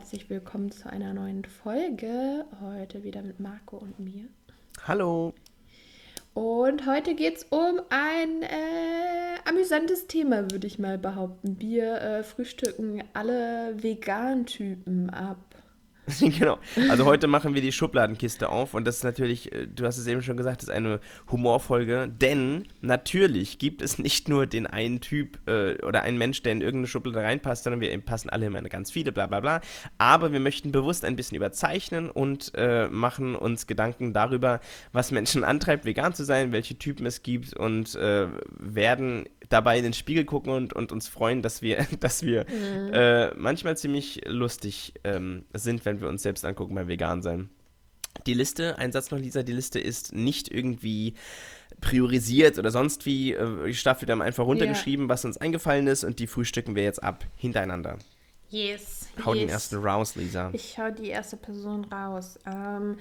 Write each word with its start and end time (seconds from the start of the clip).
herzlich 0.00 0.30
willkommen 0.30 0.72
zu 0.72 0.88
einer 0.88 1.12
neuen 1.12 1.44
Folge. 1.44 2.46
Heute 2.62 3.04
wieder 3.04 3.20
mit 3.20 3.38
Marco 3.38 3.76
und 3.76 4.00
mir. 4.00 4.24
Hallo. 4.88 5.34
Und 6.32 6.86
heute 6.86 7.14
geht 7.14 7.36
es 7.36 7.44
um 7.50 7.82
ein 7.90 8.42
äh, 8.42 8.48
amüsantes 9.44 10.06
Thema, 10.06 10.50
würde 10.50 10.66
ich 10.66 10.78
mal 10.78 10.96
behaupten. 10.96 11.60
Wir 11.60 12.00
äh, 12.00 12.22
frühstücken 12.22 13.04
alle 13.12 13.74
Vegan-Typen 13.82 15.10
ab. 15.10 15.49
genau. 16.20 16.58
Also 16.88 17.04
heute 17.04 17.26
machen 17.26 17.54
wir 17.54 17.62
die 17.62 17.72
Schubladenkiste 17.72 18.48
auf 18.48 18.74
und 18.74 18.86
das 18.86 18.98
ist 18.98 19.04
natürlich, 19.04 19.52
äh, 19.52 19.66
du 19.66 19.84
hast 19.84 19.98
es 19.98 20.06
eben 20.06 20.22
schon 20.22 20.36
gesagt, 20.36 20.62
das 20.62 20.68
ist 20.68 20.74
eine 20.74 21.00
Humorfolge, 21.30 22.08
denn 22.08 22.66
natürlich 22.80 23.58
gibt 23.58 23.82
es 23.82 23.98
nicht 23.98 24.28
nur 24.28 24.46
den 24.46 24.66
einen 24.66 25.00
Typ 25.00 25.38
äh, 25.48 25.82
oder 25.82 26.02
einen 26.02 26.18
Mensch, 26.18 26.42
der 26.42 26.52
in 26.52 26.60
irgendeine 26.60 26.86
Schublade 26.88 27.20
reinpasst, 27.20 27.64
sondern 27.64 27.80
wir 27.80 27.96
passen 28.00 28.30
alle 28.30 28.46
immer 28.46 28.60
ganz 28.62 28.90
viele, 28.90 29.12
bla 29.12 29.26
bla 29.26 29.40
bla. 29.40 29.60
Aber 29.98 30.32
wir 30.32 30.40
möchten 30.40 30.72
bewusst 30.72 31.04
ein 31.04 31.16
bisschen 31.16 31.36
überzeichnen 31.36 32.10
und 32.10 32.52
äh, 32.54 32.88
machen 32.88 33.34
uns 33.34 33.66
Gedanken 33.66 34.12
darüber, 34.12 34.60
was 34.92 35.10
Menschen 35.10 35.44
antreibt, 35.50 35.84
vegan 35.84 36.14
zu 36.14 36.24
sein, 36.24 36.52
welche 36.52 36.78
Typen 36.78 37.06
es 37.06 37.22
gibt 37.22 37.54
und 37.56 37.94
äh, 37.94 38.26
werden 38.58 39.26
dabei 39.50 39.76
in 39.76 39.84
den 39.84 39.92
Spiegel 39.92 40.24
gucken 40.24 40.52
und, 40.52 40.72
und 40.72 40.92
uns 40.92 41.08
freuen, 41.08 41.42
dass 41.42 41.60
wir, 41.60 41.86
dass 42.00 42.22
wir 42.22 42.46
mhm. 42.48 42.92
äh, 42.94 43.34
manchmal 43.34 43.76
ziemlich 43.76 44.22
lustig 44.26 44.94
ähm, 45.04 45.44
sind, 45.52 45.84
wenn 45.84 46.00
wir 46.00 46.08
uns 46.08 46.22
selbst 46.22 46.44
angucken 46.46 46.74
beim 46.74 46.88
Vegan-Sein. 46.88 47.50
Die 48.26 48.34
Liste, 48.34 48.78
ein 48.78 48.92
Satz 48.92 49.10
noch, 49.10 49.18
Lisa, 49.18 49.42
die 49.42 49.52
Liste 49.52 49.78
ist 49.78 50.12
nicht 50.12 50.50
irgendwie 50.50 51.14
priorisiert 51.80 52.58
oder 52.58 52.70
sonst 52.70 53.06
wie. 53.06 53.32
Äh, 53.32 53.66
die 53.66 53.74
Staffel 53.74 54.08
haben 54.08 54.22
einfach 54.22 54.44
runtergeschrieben, 54.44 55.06
yeah. 55.06 55.14
was 55.14 55.24
uns 55.24 55.36
eingefallen 55.36 55.86
ist 55.86 56.04
und 56.04 56.18
die 56.18 56.26
frühstücken 56.26 56.74
wir 56.74 56.82
jetzt 56.82 57.02
ab, 57.02 57.24
hintereinander. 57.36 57.98
Yes. 58.50 59.08
Hau 59.24 59.32
yes. 59.34 59.40
den 59.40 59.48
ersten 59.48 59.76
raus, 59.76 60.16
Lisa. 60.16 60.50
Ich 60.52 60.78
hau 60.78 60.90
die 60.90 61.08
erste 61.08 61.36
Person 61.36 61.84
raus. 61.84 62.38
Ähm, 62.46 62.96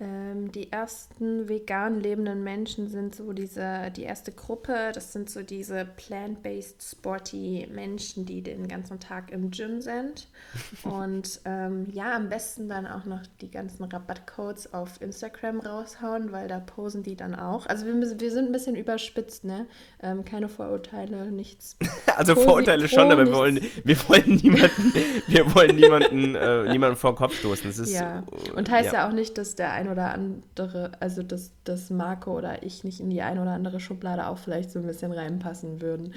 ähm, 0.00 0.50
die 0.52 0.72
ersten 0.72 1.48
vegan 1.48 2.00
lebenden 2.00 2.42
Menschen 2.42 2.88
sind 2.88 3.14
so 3.14 3.34
diese, 3.34 3.90
die 3.94 4.04
erste 4.04 4.32
Gruppe, 4.32 4.92
das 4.94 5.12
sind 5.12 5.28
so 5.28 5.42
diese 5.42 5.84
plant-based 5.84 6.82
sporty 6.82 7.68
Menschen, 7.70 8.24
die 8.24 8.42
den 8.42 8.66
ganzen 8.66 8.98
Tag 8.98 9.30
im 9.30 9.50
Gym 9.50 9.82
sind. 9.82 10.28
Und 10.84 11.40
ähm, 11.44 11.86
ja, 11.92 12.16
am 12.16 12.30
besten 12.30 12.68
dann 12.68 12.86
auch 12.86 13.04
noch 13.04 13.20
die 13.42 13.50
ganzen 13.50 13.84
Rabattcodes 13.84 14.72
auf 14.72 15.02
Instagram 15.02 15.60
raushauen, 15.60 16.32
weil 16.32 16.48
da 16.48 16.60
posen 16.60 17.02
die 17.02 17.16
dann 17.16 17.34
auch. 17.34 17.66
Also 17.66 17.84
wir, 17.84 17.94
wir 17.94 18.30
sind 18.30 18.46
ein 18.46 18.52
bisschen 18.52 18.76
überspitzt, 18.76 19.44
ne? 19.44 19.66
Ähm, 20.02 20.24
keine 20.24 20.48
Vorurteile, 20.48 21.30
nichts. 21.30 21.76
also 22.16 22.34
Pro 22.34 22.42
Vorurteile 22.42 22.88
schon, 22.88 23.12
aber 23.12 23.26
wir 23.26 23.34
wollen, 23.34 23.60
wir 23.84 24.08
wollen 24.08 24.36
niemanden, 24.36 24.94
wir 25.26 25.54
wollen 25.54 25.76
niemanden, 25.76 26.34
äh, 26.34 26.70
niemanden 26.70 26.96
vor 26.96 27.12
den 27.12 27.16
Kopf 27.16 27.38
stoßen. 27.38 27.66
Das 27.66 27.78
ist, 27.78 27.92
ja. 27.92 28.24
Und 28.56 28.70
heißt 28.70 28.92
ja. 28.92 29.00
ja 29.00 29.08
auch 29.08 29.12
nicht, 29.12 29.36
dass 29.36 29.54
der 29.56 29.72
eine 29.72 29.89
oder 29.90 30.12
andere, 30.12 30.92
also 31.00 31.22
dass, 31.22 31.52
dass 31.64 31.90
Marco 31.90 32.36
oder 32.36 32.62
ich 32.62 32.84
nicht 32.84 33.00
in 33.00 33.10
die 33.10 33.22
eine 33.22 33.42
oder 33.42 33.52
andere 33.52 33.80
Schublade 33.80 34.26
auch 34.26 34.38
vielleicht 34.38 34.70
so 34.70 34.78
ein 34.78 34.86
bisschen 34.86 35.12
reinpassen 35.12 35.80
würden. 35.80 36.14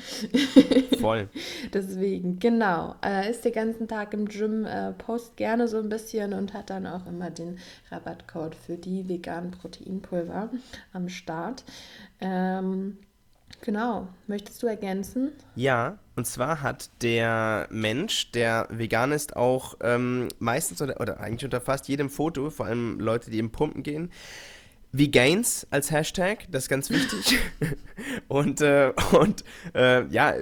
Voll. 0.99 1.29
Deswegen, 1.73 2.39
genau. 2.39 2.95
Äh, 3.03 3.31
ist 3.31 3.45
den 3.45 3.53
ganzen 3.53 3.87
Tag 3.87 4.13
im 4.13 4.25
Gym, 4.25 4.65
äh, 4.65 4.91
post 4.93 5.37
gerne 5.37 5.67
so 5.67 5.79
ein 5.79 5.89
bisschen 5.89 6.33
und 6.33 6.53
hat 6.53 6.69
dann 6.69 6.87
auch 6.87 7.05
immer 7.05 7.29
den 7.29 7.59
Rabattcode 7.91 8.55
für 8.55 8.77
die 8.77 9.07
veganen 9.07 9.51
Proteinpulver 9.51 10.49
am 10.93 11.09
Start. 11.09 11.63
Ähm, 12.21 12.97
Genau. 13.61 14.07
Möchtest 14.27 14.61
du 14.61 14.67
ergänzen? 14.67 15.31
Ja, 15.55 15.97
und 16.15 16.27
zwar 16.27 16.61
hat 16.61 16.89
der 17.01 17.67
Mensch, 17.71 18.31
der 18.31 18.67
vegan 18.69 19.11
ist, 19.11 19.35
auch 19.35 19.75
ähm, 19.81 20.27
meistens 20.39 20.81
oder, 20.81 20.99
oder 20.99 21.19
eigentlich 21.19 21.45
unter 21.45 21.61
fast 21.61 21.87
jedem 21.87 22.09
Foto, 22.09 22.49
vor 22.49 22.65
allem 22.65 22.99
Leute, 22.99 23.31
die 23.31 23.39
im 23.39 23.51
Pumpen 23.51 23.83
gehen, 23.83 24.11
Vegains 24.95 25.65
als 25.71 25.89
Hashtag, 25.89 26.45
das 26.51 26.65
ist 26.65 26.69
ganz 26.69 26.91
wichtig. 26.91 27.39
und 28.27 28.61
äh, 28.61 28.93
und 29.11 29.43
äh, 29.73 30.05
ja, 30.09 30.35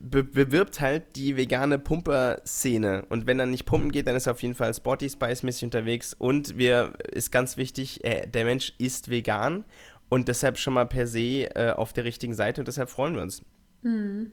be 0.00 0.24
bewirbt 0.24 0.80
halt 0.80 1.16
die 1.16 1.36
vegane 1.36 1.78
Pumper-Szene. 1.78 3.04
Und 3.10 3.26
wenn 3.26 3.38
er 3.38 3.44
nicht 3.44 3.66
pumpen 3.66 3.92
geht, 3.92 4.06
dann 4.06 4.16
ist 4.16 4.26
er 4.26 4.32
auf 4.32 4.42
jeden 4.42 4.54
Fall 4.54 4.72
Sporty 4.72 5.10
Spice-mäßig 5.10 5.64
unterwegs. 5.64 6.14
Und 6.14 6.56
wir 6.56 6.94
ist 7.12 7.30
ganz 7.30 7.58
wichtig, 7.58 8.02
äh, 8.02 8.26
der 8.26 8.46
Mensch 8.46 8.72
ist 8.78 9.10
vegan 9.10 9.66
und 10.10 10.28
deshalb 10.28 10.58
schon 10.58 10.74
mal 10.74 10.86
per 10.86 11.06
se 11.06 11.44
äh, 11.54 11.72
auf 11.74 11.94
der 11.94 12.04
richtigen 12.04 12.34
Seite 12.34 12.60
und 12.60 12.68
deshalb 12.68 12.90
freuen 12.90 13.14
wir 13.14 13.22
uns. 13.22 13.42
Mm. 13.82 14.26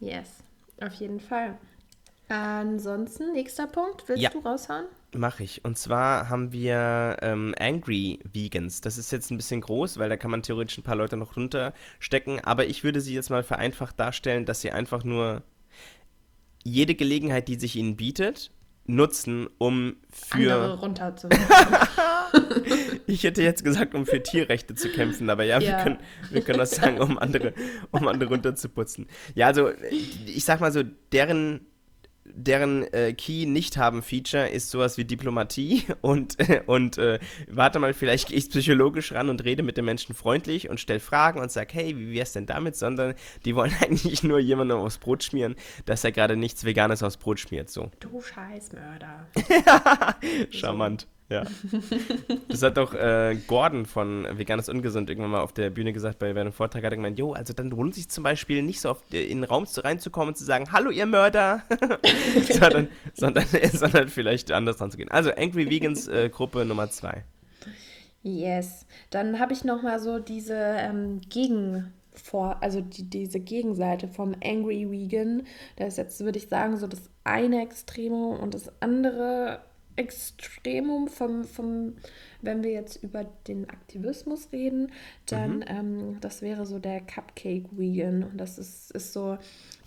Yes, 0.00 0.44
auf 0.82 0.92
jeden 0.94 1.20
Fall. 1.20 1.56
Ansonsten, 2.28 3.32
nächster 3.32 3.66
Punkt, 3.66 4.08
willst 4.08 4.22
ja. 4.22 4.30
du 4.30 4.38
raushauen? 4.38 4.86
Mache 5.12 5.42
ich. 5.42 5.64
Und 5.64 5.76
zwar 5.76 6.28
haben 6.28 6.52
wir 6.52 7.16
ähm, 7.22 7.54
Angry 7.58 8.20
Vegans. 8.32 8.80
Das 8.80 8.98
ist 8.98 9.10
jetzt 9.10 9.30
ein 9.30 9.36
bisschen 9.36 9.60
groß, 9.60 9.98
weil 9.98 10.08
da 10.08 10.16
kann 10.16 10.30
man 10.30 10.42
theoretisch 10.42 10.78
ein 10.78 10.84
paar 10.84 10.94
Leute 10.94 11.16
noch 11.16 11.36
runterstecken. 11.36 12.38
Aber 12.44 12.66
ich 12.66 12.84
würde 12.84 13.00
sie 13.00 13.14
jetzt 13.14 13.30
mal 13.30 13.42
vereinfacht 13.42 13.98
darstellen, 13.98 14.46
dass 14.46 14.60
sie 14.60 14.70
einfach 14.70 15.02
nur 15.02 15.42
jede 16.62 16.94
Gelegenheit, 16.94 17.48
die 17.48 17.58
sich 17.58 17.74
ihnen 17.74 17.96
bietet, 17.96 18.52
nutzen, 18.94 19.48
um 19.58 19.96
für. 20.10 20.54
Andere 20.54 20.80
runterzuwerfen. 20.80 21.88
ich 23.06 23.24
hätte 23.24 23.42
jetzt 23.42 23.64
gesagt, 23.64 23.94
um 23.94 24.06
für 24.06 24.22
Tierrechte 24.22 24.74
zu 24.74 24.90
kämpfen, 24.90 25.30
aber 25.30 25.44
ja, 25.44 25.58
ja. 25.58 25.68
Wir, 25.68 25.82
können, 25.82 25.98
wir 26.30 26.42
können 26.42 26.58
das 26.58 26.72
sagen, 26.72 26.98
um 26.98 27.18
andere, 27.18 27.54
um 27.90 28.06
andere 28.08 28.30
runterzuputzen. 28.30 29.06
Ja, 29.34 29.46
also 29.46 29.70
ich 30.26 30.44
sag 30.44 30.60
mal 30.60 30.72
so, 30.72 30.82
deren 31.12 31.66
deren 32.34 32.84
äh, 32.92 33.12
Key-Nicht-Haben-Feature 33.12 34.48
ist 34.48 34.70
sowas 34.70 34.98
wie 34.98 35.04
Diplomatie 35.04 35.84
und, 36.00 36.38
äh, 36.40 36.62
und 36.66 36.98
äh, 36.98 37.18
warte 37.48 37.78
mal, 37.78 37.94
vielleicht 37.94 38.28
gehe 38.28 38.38
ich 38.38 38.50
psychologisch 38.50 39.12
ran 39.12 39.28
und 39.28 39.44
rede 39.44 39.62
mit 39.62 39.76
den 39.76 39.84
Menschen 39.84 40.14
freundlich 40.14 40.68
und 40.68 40.80
stelle 40.80 41.00
Fragen 41.00 41.40
und 41.40 41.50
sage, 41.50 41.70
hey, 41.72 41.96
wie 41.96 42.12
wär's 42.12 42.32
denn 42.32 42.46
damit? 42.46 42.76
Sondern 42.76 43.14
die 43.44 43.54
wollen 43.54 43.72
eigentlich 43.80 44.22
nur 44.22 44.38
jemandem 44.38 44.78
aufs 44.78 44.98
Brot 44.98 45.24
schmieren, 45.24 45.56
dass 45.84 46.04
er 46.04 46.12
gerade 46.12 46.36
nichts 46.36 46.64
Veganes 46.64 47.02
aufs 47.02 47.16
Brot 47.16 47.40
schmiert. 47.40 47.70
So. 47.70 47.90
Du 48.00 48.20
Scheißmörder. 48.20 49.26
Charmant. 50.50 51.06
Ja. 51.30 51.44
Das 52.48 52.62
hat 52.62 52.76
doch 52.76 52.92
äh, 52.92 53.36
Gordon 53.46 53.86
von 53.86 54.26
Veganes 54.36 54.68
Ungesund 54.68 55.08
irgendwann 55.08 55.30
mal 55.30 55.40
auf 55.40 55.52
der 55.52 55.70
Bühne 55.70 55.92
gesagt 55.92 56.18
bei 56.18 56.30
einem 56.30 56.52
Vortrag. 56.52 56.82
Hat 56.82 56.92
er 56.92 56.96
gemeint, 56.96 57.18
jo, 57.18 57.32
also 57.32 57.52
dann 57.52 57.70
lohnt 57.70 57.94
sich 57.94 58.08
zum 58.08 58.24
Beispiel 58.24 58.62
nicht 58.62 58.80
so 58.80 58.90
auf, 58.90 59.02
in 59.12 59.40
den 59.40 59.44
Raum 59.44 59.66
zu, 59.66 59.82
reinzukommen 59.82 60.30
und 60.30 60.36
zu 60.36 60.44
sagen, 60.44 60.72
hallo 60.72 60.90
ihr 60.90 61.06
Mörder, 61.06 61.62
sondern, 62.50 62.88
sondern, 63.14 63.44
sondern 63.72 64.08
vielleicht 64.08 64.50
anders 64.50 64.78
dran 64.78 64.90
zu 64.90 64.96
gehen. 64.96 65.10
Also 65.10 65.30
Angry 65.30 65.70
Vegans 65.70 66.08
äh, 66.08 66.28
Gruppe 66.28 66.64
Nummer 66.64 66.90
zwei. 66.90 67.24
Yes. 68.22 68.86
Dann 69.10 69.38
habe 69.38 69.52
ich 69.52 69.64
noch 69.64 69.82
mal 69.82 70.00
so 70.00 70.18
diese 70.18 70.54
ähm, 70.56 71.20
Gegen 71.28 71.92
vor, 72.12 72.56
also 72.60 72.80
die, 72.80 73.08
diese 73.08 73.40
Gegenseite 73.40 74.08
vom 74.08 74.34
Angry 74.44 74.90
Vegan. 74.90 75.44
Das 75.76 75.88
ist 75.88 75.96
jetzt, 75.98 76.20
würde 76.20 76.38
ich 76.38 76.48
sagen, 76.48 76.76
so 76.76 76.86
das 76.86 77.02
eine 77.24 77.62
Extremum 77.62 78.38
und 78.38 78.54
das 78.54 78.70
andere 78.80 79.60
Extremum 80.00 81.08
vom, 81.08 81.44
vom, 81.44 81.94
wenn 82.40 82.62
wir 82.62 82.70
jetzt 82.70 83.02
über 83.02 83.24
den 83.46 83.68
Aktivismus 83.68 84.48
reden, 84.50 84.92
dann 85.26 85.56
mhm. 85.56 85.64
ähm, 85.68 86.16
das 86.22 86.40
wäre 86.40 86.64
so 86.64 86.78
der 86.78 87.02
Cupcake 87.02 87.68
Vegan. 87.72 88.24
Und 88.24 88.38
das 88.38 88.58
ist, 88.58 88.90
ist 88.92 89.12
so 89.12 89.36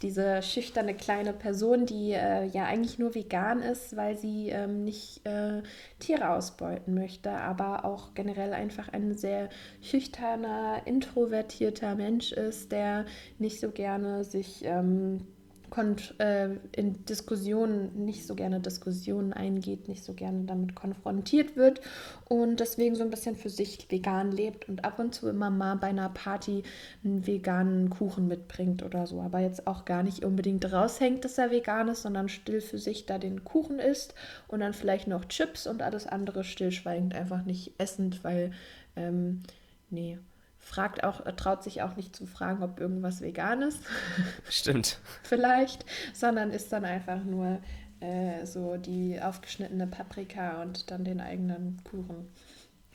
diese 0.03 0.44
schüchterne 0.44 0.94
kleine 0.94 1.34
Person, 1.34 1.88
die 1.88 2.12
äh, 2.12 2.46
ja 2.46 2.66
eigentlich 2.66 3.00
nur 3.00 3.16
vegan 3.16 3.59
ist, 3.59 3.96
weil 3.96 4.18
sie 4.18 4.50
ähm, 4.50 4.84
nicht 4.84 5.25
äh, 5.25 5.63
Tiere 6.00 6.29
ausbeuten 6.29 6.94
möchte, 6.94 7.31
aber 7.31 7.85
auch 7.85 8.13
generell 8.13 8.53
einfach 8.53 8.90
ein 8.90 9.18
sehr 9.18 9.50
schüchterner, 9.81 10.84
introvertierter 10.85 11.96
Mensch 11.96 12.31
ist, 12.34 12.72
der 12.72 13.06
nicht 13.40 13.59
so 13.59 13.72
gerne 13.72 14.23
sich 14.23 14.64
ähm, 14.64 15.26
äh, 16.20 16.49
in 16.72 17.05
Diskussionen 17.05 18.05
nicht 18.05 18.25
so 18.28 18.35
gerne 18.35 18.59
Diskussionen 18.59 19.34
eingeht, 19.34 19.87
nicht 19.87 20.03
so 20.03 20.14
gerne 20.14 20.43
damit 20.46 20.75
konfrontiert 20.75 21.55
wird 21.55 21.81
und 22.25 22.59
deswegen 22.59 22.96
so 22.96 23.03
ein 23.03 23.09
bisschen 23.09 23.35
für 23.35 23.49
sich 23.49 23.90
vegan 23.90 24.31
lebt 24.31 24.70
und 24.70 24.85
ab 24.85 24.99
und 24.99 25.14
zu 25.16 25.28
immer 25.29 25.49
mal 25.49 25.75
bei 25.75 25.87
einer 25.87 26.09
Party 26.09 26.64
einen 27.03 27.25
veganen 27.25 27.90
Kuchen 27.90 28.28
mitbringt 28.28 28.84
oder 28.84 29.08
so, 29.08 29.22
aber 29.22 29.40
jetzt 29.40 29.67
auch 29.67 29.85
gar 29.85 30.03
nicht 30.03 30.23
unbedingt 30.23 30.72
raushängt, 30.72 31.25
dass 31.25 31.37
er 31.37 31.52
vegan 31.52 31.87
ist, 31.87 32.03
sondern 32.03 32.29
still 32.29 32.61
für 32.61 32.78
sich 32.78 33.05
da 33.05 33.17
den 33.17 33.43
Kuchen 33.43 33.79
isst 33.79 34.14
und 34.47 34.59
dann 34.59 34.73
vielleicht 34.73 35.08
noch 35.08 35.26
Chips 35.26 35.67
und 35.67 35.81
alles 35.81 36.08
andere 36.08 36.43
stillschweigend 36.43 37.16
einfach 37.16 37.46
nicht 37.46 37.73
essend, 37.79 38.23
weil 38.23 38.52
ähm, 38.96 39.41
nee 39.90 40.19
fragt 40.64 41.04
auch, 41.04 41.22
traut 41.36 41.64
sich 41.64 41.82
auch 41.82 41.96
nicht 41.96 42.16
zu 42.16 42.26
fragen, 42.26 42.64
ob 42.64 42.80
irgendwas 42.80 43.22
vegan 43.22 43.62
ist. 43.62 43.80
Stimmt. 44.50 45.00
Vielleicht, 45.24 45.86
sondern 46.14 46.52
isst 46.52 46.72
dann 46.72 46.86
einfach 46.86 47.24
nur 47.24 47.60
äh, 48.00 48.46
so 48.46 48.78
die 48.78 49.20
aufgeschnittene 49.22 49.88
Paprika 49.88 50.62
und 50.62 50.90
dann 50.90 51.04
den 51.04 51.22
eigenen 51.22 51.82
Kuchen. 51.84 52.30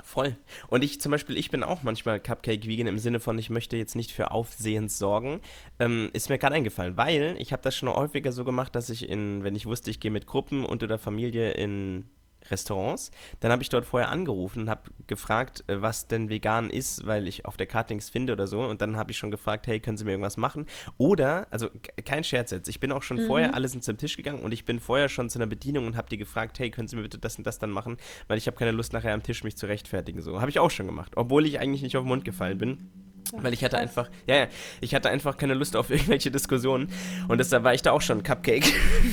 voll. 0.03 0.37
Und 0.69 0.83
ich 0.83 1.01
zum 1.01 1.13
Beispiel, 1.13 1.37
ich 1.37 1.51
bin 1.51 1.63
auch 1.63 1.83
manchmal 1.83 2.21
Cupcake-Vegan 2.21 2.87
im 2.87 2.99
Sinne 2.99 3.21
von, 3.21 3.39
ich 3.39 3.51
möchte 3.51 3.77
jetzt 3.77 3.97
nicht 3.97 4.13
für 4.13 4.31
Aufsehens 4.31 4.99
sorgen. 4.99 5.41
Ähm, 5.79 6.11
ist 6.15 6.31
mir 6.31 6.39
gerade 6.39 6.55
eingefallen, 6.55 6.97
weil 6.97 7.37
ich 7.39 7.53
habe 7.53 7.63
das 7.63 7.77
schon 7.77 7.89
häufiger 7.89 8.33
so 8.33 8.45
gemacht, 8.45 8.75
dass 8.75 8.91
ich 8.91 9.09
in, 9.09 9.45
wenn 9.45 9.55
ich 9.55 9.67
wusste, 9.67 9.91
ich 9.91 10.01
gehe 10.01 10.11
mit 10.11 10.27
Gruppen 10.27 10.65
und 10.65 10.83
oder 10.83 10.99
Familie 10.99 11.53
in 11.53 12.09
Restaurants. 12.51 13.11
Dann 13.41 13.53
habe 13.53 13.63
ich 13.63 13.69
dort 13.69 13.85
vorher 13.85 14.11
angerufen 14.11 14.63
und 14.63 14.71
habe 14.71 14.91
gefragt, 15.07 15.65
äh, 15.67 15.81
was 15.81 16.07
denn 16.07 16.29
vegan 16.29 16.71
ist, 16.71 17.07
weil 17.07 17.29
ich 17.29 17.45
auf 17.47 17.57
der 17.57 17.67
Karte 17.67 17.95
nichts 17.95 18.11
finde 18.11 18.33
oder 18.33 18.47
so. 18.47 18.63
Und 18.63 18.81
dann 18.81 18.97
habe 18.97 19.11
ich 19.11 19.19
schon 19.19 19.31
gefragt, 19.31 19.67
hey, 19.67 19.81
können 19.81 19.97
Sie 19.97 20.05
mir 20.05 20.13
irgendwas 20.13 20.37
machen? 20.37 20.67
Oder, 20.97 21.47
also 21.51 21.69
kein 22.05 22.25
Scherz 22.25 22.51
jetzt, 22.51 22.69
ich 22.69 22.81
bin 22.81 22.93
auch 22.93 23.03
schon 23.03 23.19
mhm. 23.19 23.27
vorher, 23.27 23.55
alle 23.55 23.69
sind 23.69 23.85
zum 23.85 23.97
Tisch 23.97 24.17
gegangen 24.17 24.43
und 24.43 24.53
ich 24.53 24.65
bin 24.65 24.81
vorher 24.81 25.09
schon 25.09 25.31
zu 25.31 25.39
einer 25.39 25.47
Bedienung 25.47 25.87
und 25.87 25.97
habe 25.97 26.09
die 26.09 26.19
gefragt, 26.19 26.59
hey, 26.59 26.71
können 26.71 26.89
Sie 26.89 26.97
mir 26.97 27.03
bitte 27.03 27.19
das 27.19 27.37
und 27.37 27.47
das 27.47 27.59
dann 27.59 27.71
machen? 27.71 27.97
Weil 28.27 28.39
ich 28.39 28.47
habe 28.47 28.57
keine 28.57 28.73
Lust 28.73 28.93
nachher 28.93 29.15
am 29.15 29.23
Tisch 29.23 29.45
mich 29.45 29.57
zu 29.57 29.67
rechtfertigen. 29.67 30.23
So 30.23 30.41
habe 30.41 30.51
ich 30.51 30.59
auch 30.59 30.71
schon 30.71 30.87
gemacht, 30.87 31.13
obwohl 31.17 31.47
ich 31.47 31.61
eigentlich 31.61 31.83
nicht 31.83 31.97
auf 31.97 32.05
den 32.05 32.09
Mund 32.09 32.25
gefallen 32.25 32.59
bin. 32.59 33.08
Weil 33.33 33.53
ich 33.53 33.65
hatte 33.65 33.79
einfach, 33.79 34.11
ja, 34.27 34.37
ja, 34.37 34.47
ich 34.81 34.95
hatte 34.95 35.11
einfach 35.11 35.37
keine 35.37 35.55
Lust 35.55 35.77
auf 35.77 35.91
irgendwelche 35.91 36.31
Diskussionen. 36.31 36.91
Und 37.29 37.39
deshalb 37.39 37.65
war 37.65 37.75
ich 37.75 37.83
da 37.83 37.93
auch 37.93 38.03
schon 38.03 38.23
Cupcake. 38.23 38.73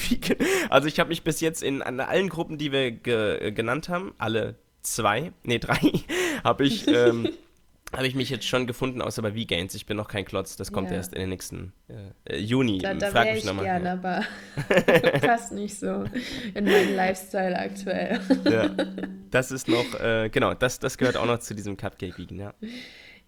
also 0.69 0.87
ich 0.87 0.99
habe 0.99 1.09
mich 1.09 1.23
bis 1.23 1.41
jetzt 1.41 1.63
in 1.63 1.81
an 1.81 1.99
allen 1.99 2.29
Gruppen, 2.29 2.57
die 2.57 2.71
wir 2.71 2.91
ge, 2.91 3.51
genannt 3.51 3.89
haben, 3.89 4.13
alle 4.17 4.55
zwei, 4.81 5.31
nee, 5.43 5.59
drei, 5.59 5.79
habe 6.43 6.65
ich, 6.65 6.87
ähm, 6.87 7.29
habe 7.91 8.07
ich 8.07 8.15
mich 8.15 8.29
jetzt 8.29 8.45
schon 8.45 8.67
gefunden, 8.67 9.01
außer 9.01 9.21
bei 9.21 9.31
V-Gains. 9.31 9.73
Ich 9.73 9.85
bin 9.85 9.97
noch 9.97 10.07
kein 10.07 10.25
Klotz, 10.25 10.55
das 10.55 10.71
kommt 10.71 10.89
ja. 10.91 10.97
erst 10.97 11.13
in 11.13 11.21
den 11.21 11.29
nächsten 11.29 11.73
äh, 12.25 12.37
Juni. 12.37 12.79
Da, 12.79 12.93
da 12.93 13.09
Frag 13.09 13.27
mich 13.27 13.39
ich 13.39 13.45
nochmal. 13.45 13.65
gerne, 13.65 13.85
ja. 13.85 13.93
aber 13.93 15.19
passt 15.19 15.51
nicht 15.51 15.77
so 15.79 16.05
in 16.53 16.65
meinen 16.65 16.95
Lifestyle 16.95 17.57
aktuell. 17.57 18.19
ja, 18.49 18.69
das 19.31 19.51
ist 19.51 19.67
noch, 19.67 19.99
äh, 19.99 20.29
genau, 20.29 20.53
das, 20.53 20.79
das 20.79 20.97
gehört 20.97 21.17
auch 21.17 21.25
noch 21.25 21.39
zu 21.39 21.55
diesem 21.55 21.77
Cupcake-Vegan, 21.77 22.39
ja. 22.39 22.53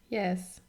Yes. 0.09 0.61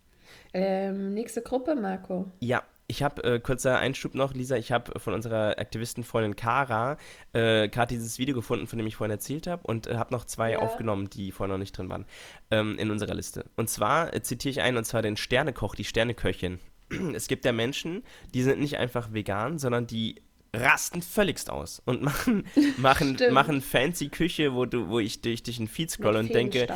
Ähm, 0.59 1.15
nächste 1.15 1.43
Gruppe, 1.43 1.77
Marco. 1.77 2.31
Ja, 2.41 2.65
ich 2.89 3.03
habe, 3.03 3.23
äh, 3.23 3.39
kurzer 3.39 3.79
Einschub 3.79 4.15
noch, 4.15 4.35
Lisa, 4.35 4.57
ich 4.57 4.73
habe 4.73 4.99
von 4.99 5.15
unserer 5.15 5.59
Aktivistenfreundin 5.59 6.37
Kara 6.37 6.97
äh, 7.33 7.69
gerade 7.69 7.95
dieses 7.95 8.19
Video 8.19 8.35
gefunden, 8.35 8.67
von 8.67 8.79
dem 8.79 8.87
ich 8.87 8.97
vorhin 8.97 9.13
erzählt 9.13 9.47
habe 9.47 9.63
und 9.67 9.87
äh, 9.87 9.97
habe 9.97 10.13
noch 10.13 10.25
zwei 10.25 10.53
ja. 10.53 10.59
aufgenommen, 10.59 11.11
die 11.11 11.31
vorher 11.31 11.53
noch 11.53 11.59
nicht 11.61 11.77
drin 11.77 11.91
waren, 11.91 12.07
ähm, 12.51 12.77
in 12.79 12.91
unserer 12.91 13.15
Liste. 13.15 13.45
Und 13.57 13.69
zwar 13.69 14.15
äh, 14.15 14.23
zitiere 14.23 14.51
ich 14.51 14.61
einen, 14.63 14.79
und 14.79 14.85
zwar 14.85 15.03
den 15.03 15.17
Sternekoch, 15.17 15.75
die 15.75 15.85
Sterneköchin. 15.85 16.59
Es 17.15 17.29
gibt 17.29 17.45
ja 17.45 17.53
Menschen, 17.53 18.03
die 18.33 18.43
sind 18.43 18.59
nicht 18.59 18.79
einfach 18.79 19.13
vegan, 19.13 19.59
sondern 19.59 19.87
die 19.87 20.23
rasten 20.61 21.03
völligst 21.03 21.51
aus 21.51 21.83
und 21.85 22.03
machen, 22.03 22.45
machen, 22.77 23.19
machen 23.31 23.61
fancy 23.61 24.09
Küche, 24.09 24.55
wo 24.55 24.65
du, 24.65 24.89
wo 24.89 24.99
ich 24.99 25.21
durch, 25.21 25.43
durch 25.43 25.59
den 25.59 25.69
Feed 25.69 25.91
scrolle 25.91 26.19
und 26.19 26.35
denke. 26.35 26.67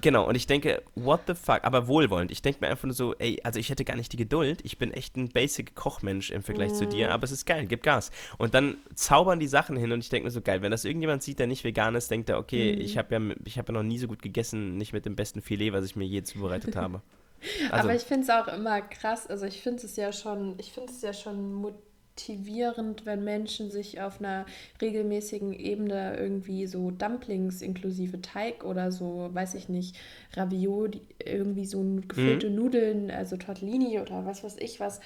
Genau, 0.00 0.28
und 0.28 0.34
ich 0.34 0.46
denke, 0.46 0.82
what 0.94 1.20
the 1.26 1.34
fuck, 1.34 1.60
aber 1.62 1.88
wohlwollend. 1.88 2.30
Ich 2.30 2.42
denke 2.42 2.60
mir 2.60 2.68
einfach 2.68 2.84
nur 2.84 2.94
so, 2.94 3.14
ey, 3.14 3.40
also 3.44 3.58
ich 3.58 3.70
hätte 3.70 3.84
gar 3.84 3.96
nicht 3.96 4.12
die 4.12 4.16
Geduld. 4.16 4.60
Ich 4.64 4.78
bin 4.78 4.92
echt 4.92 5.16
ein 5.16 5.28
basic 5.28 5.74
Kochmensch 5.74 6.30
im 6.30 6.42
Vergleich 6.42 6.72
mm. 6.72 6.74
zu 6.74 6.86
dir, 6.86 7.06
mhm. 7.08 7.12
aber 7.12 7.24
es 7.24 7.32
ist 7.32 7.46
geil, 7.46 7.66
gib 7.66 7.82
Gas. 7.82 8.10
Und 8.38 8.54
dann 8.54 8.78
zaubern 8.94 9.38
die 9.38 9.46
Sachen 9.46 9.76
hin 9.76 9.92
und 9.92 10.00
ich 10.00 10.08
denke 10.08 10.24
mir 10.24 10.30
so, 10.30 10.40
geil, 10.40 10.62
wenn 10.62 10.70
das 10.70 10.84
irgendjemand 10.84 11.22
sieht, 11.22 11.38
der 11.38 11.46
nicht 11.46 11.64
vegan 11.64 11.94
ist, 11.94 12.10
denkt 12.10 12.28
er, 12.28 12.38
okay, 12.38 12.76
mm. 12.76 12.80
ich 12.80 12.98
habe 12.98 13.14
ja, 13.14 13.56
hab 13.58 13.68
ja 13.68 13.72
noch 13.72 13.82
nie 13.82 13.98
so 13.98 14.08
gut 14.08 14.22
gegessen, 14.22 14.76
nicht 14.76 14.92
mit 14.92 15.04
dem 15.04 15.16
besten 15.16 15.42
Filet, 15.42 15.72
was 15.72 15.84
ich 15.84 15.96
mir 15.96 16.06
je 16.06 16.22
zubereitet 16.22 16.76
habe. 16.76 17.02
Also, 17.70 17.84
aber 17.84 17.94
ich 17.94 18.02
finde 18.02 18.22
es 18.22 18.30
auch 18.30 18.48
immer 18.48 18.80
krass, 18.80 19.26
also 19.26 19.44
ich 19.44 19.60
finde 19.60 19.84
es 19.84 19.94
ja 19.96 20.10
schon, 20.10 20.54
ich 20.58 20.72
finde 20.72 20.90
es 20.90 21.02
ja 21.02 21.12
schon 21.12 21.52
motivierend, 22.16 23.04
wenn 23.04 23.24
Menschen 23.24 23.70
sich 23.70 24.00
auf 24.00 24.20
einer 24.20 24.46
regelmäßigen 24.80 25.52
Ebene 25.52 26.16
irgendwie 26.16 26.66
so 26.66 26.90
Dumplings 26.90 27.60
inklusive 27.60 28.22
Teig 28.22 28.64
oder 28.64 28.90
so, 28.90 29.28
weiß 29.32 29.54
ich 29.54 29.68
nicht, 29.68 29.96
Ravioli, 30.34 31.02
irgendwie 31.22 31.66
so 31.66 31.82
gefüllte 32.08 32.48
mhm. 32.48 32.56
Nudeln, 32.56 33.10
also 33.10 33.36
Tortellini 33.36 34.00
oder 34.00 34.24
was 34.24 34.42
weiß 34.42 34.56
ich 34.60 34.80
was, 34.80 35.00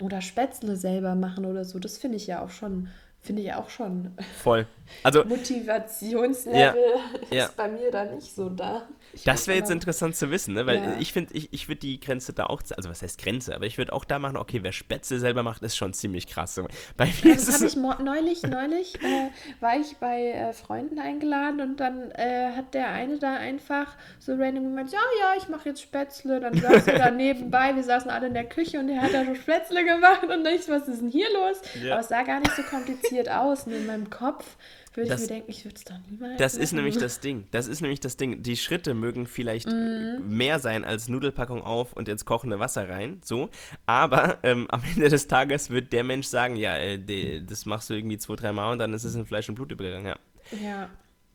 oder 0.00 0.20
Spätzle 0.20 0.76
selber 0.76 1.16
machen 1.16 1.46
oder 1.46 1.64
so. 1.64 1.80
Das 1.80 1.98
finde 1.98 2.16
ich 2.16 2.28
ja 2.28 2.42
auch 2.42 2.50
schon 2.50 2.88
finde 3.22 3.42
ich 3.42 3.52
auch 3.54 3.70
schon. 3.70 4.12
Voll. 4.42 4.66
Also 5.02 5.24
Motivationslevel 5.24 6.60
ja, 6.60 7.18
ist 7.22 7.32
ja. 7.32 7.50
bei 7.56 7.68
mir 7.68 7.90
da 7.90 8.04
nicht 8.04 8.34
so 8.34 8.48
da. 8.48 8.82
Ich 9.14 9.24
das 9.24 9.46
wäre 9.46 9.58
jetzt 9.58 9.70
interessant 9.70 10.16
zu 10.16 10.30
wissen, 10.30 10.54
ne? 10.54 10.66
weil 10.66 10.76
ja. 10.76 10.96
ich 10.98 11.12
finde, 11.12 11.34
ich, 11.34 11.52
ich 11.52 11.68
würde 11.68 11.80
die 11.80 12.00
Grenze 12.00 12.32
da 12.32 12.46
auch, 12.46 12.62
also 12.76 12.88
was 12.88 13.02
heißt 13.02 13.22
Grenze, 13.22 13.54
aber 13.54 13.66
ich 13.66 13.78
würde 13.78 13.92
auch 13.92 14.04
da 14.04 14.18
machen, 14.18 14.36
okay, 14.36 14.60
wer 14.62 14.72
Spätzle 14.72 15.18
selber 15.18 15.42
macht, 15.42 15.62
ist 15.62 15.76
schon 15.76 15.92
ziemlich 15.92 16.26
krass. 16.26 16.60
Bei 16.96 17.06
mir 17.22 17.34
das 17.34 17.52
habe 17.52 17.66
ich 17.66 17.76
neulich, 17.76 18.42
neulich 18.42 18.94
äh, 19.02 19.30
war 19.60 19.78
ich 19.78 19.96
bei 19.98 20.32
äh, 20.32 20.52
Freunden 20.52 20.98
eingeladen 20.98 21.60
und 21.60 21.80
dann 21.80 22.10
äh, 22.12 22.52
hat 22.56 22.74
der 22.74 22.88
eine 22.88 23.18
da 23.18 23.34
einfach 23.34 23.96
so 24.18 24.32
random 24.34 24.64
gemeint, 24.64 24.92
ja, 24.92 25.00
ja, 25.20 25.34
ich 25.36 25.48
mache 25.48 25.70
jetzt 25.70 25.82
Spätzle, 25.82 26.40
dann 26.40 26.54
saß 26.54 26.86
er 26.86 26.98
da 26.98 27.10
nebenbei, 27.10 27.74
wir 27.74 27.82
saßen 27.82 28.10
alle 28.10 28.28
in 28.28 28.34
der 28.34 28.48
Küche 28.48 28.78
und 28.78 28.88
der 28.88 29.02
hat 29.02 29.12
da 29.12 29.24
schon 29.24 29.36
Spätzle 29.36 29.84
gemacht 29.84 30.24
und 30.24 30.46
ich, 30.46 30.68
was 30.68 30.88
ist 30.88 31.00
denn 31.00 31.10
hier 31.10 31.28
los? 31.32 31.60
Aber 31.90 32.00
es 32.00 32.08
sah 32.08 32.22
gar 32.22 32.40
nicht 32.40 32.56
so 32.56 32.62
kompliziert 32.62 33.11
aus 33.28 33.66
und 33.66 33.72
in 33.72 33.86
meinem 33.86 34.10
Kopf 34.10 34.56
würde 34.94 35.10
das, 35.10 35.22
ich 35.22 35.28
mir 35.28 35.34
denken, 35.36 35.50
ich 35.50 35.64
würde 35.64 35.76
es 35.76 35.84
doch 35.84 35.98
niemals 36.10 36.38
Das 36.38 36.54
machen. 36.54 36.62
ist 36.62 36.72
nämlich 36.72 36.96
das 36.98 37.20
Ding. 37.20 37.46
Das 37.50 37.66
ist 37.66 37.80
nämlich 37.80 38.00
das 38.00 38.16
Ding. 38.16 38.42
Die 38.42 38.56
Schritte 38.56 38.94
mögen 38.94 39.26
vielleicht 39.26 39.68
mm. 39.68 40.26
mehr 40.26 40.58
sein 40.58 40.84
als 40.84 41.08
Nudelpackung 41.08 41.62
auf 41.62 41.92
und 41.94 42.08
ins 42.08 42.24
kochende 42.24 42.58
Wasser 42.58 42.88
rein, 42.88 43.20
so. 43.24 43.48
Aber 43.86 44.38
ähm, 44.42 44.66
am 44.70 44.82
Ende 44.94 45.08
des 45.08 45.28
Tages 45.28 45.70
wird 45.70 45.92
der 45.92 46.04
Mensch 46.04 46.26
sagen, 46.26 46.56
ja, 46.56 46.76
äh, 46.76 46.98
de, 46.98 47.42
das 47.42 47.66
machst 47.66 47.90
du 47.90 47.94
irgendwie 47.94 48.18
zwei, 48.18 48.36
drei 48.36 48.52
Mal 48.52 48.72
und 48.72 48.78
dann 48.78 48.92
ist 48.92 49.04
es 49.04 49.14
in 49.14 49.26
Fleisch 49.26 49.48
und 49.48 49.54
Blut 49.54 49.72
übergegangen, 49.72 50.06
ja. 50.06 50.16
Ja. 50.62 50.90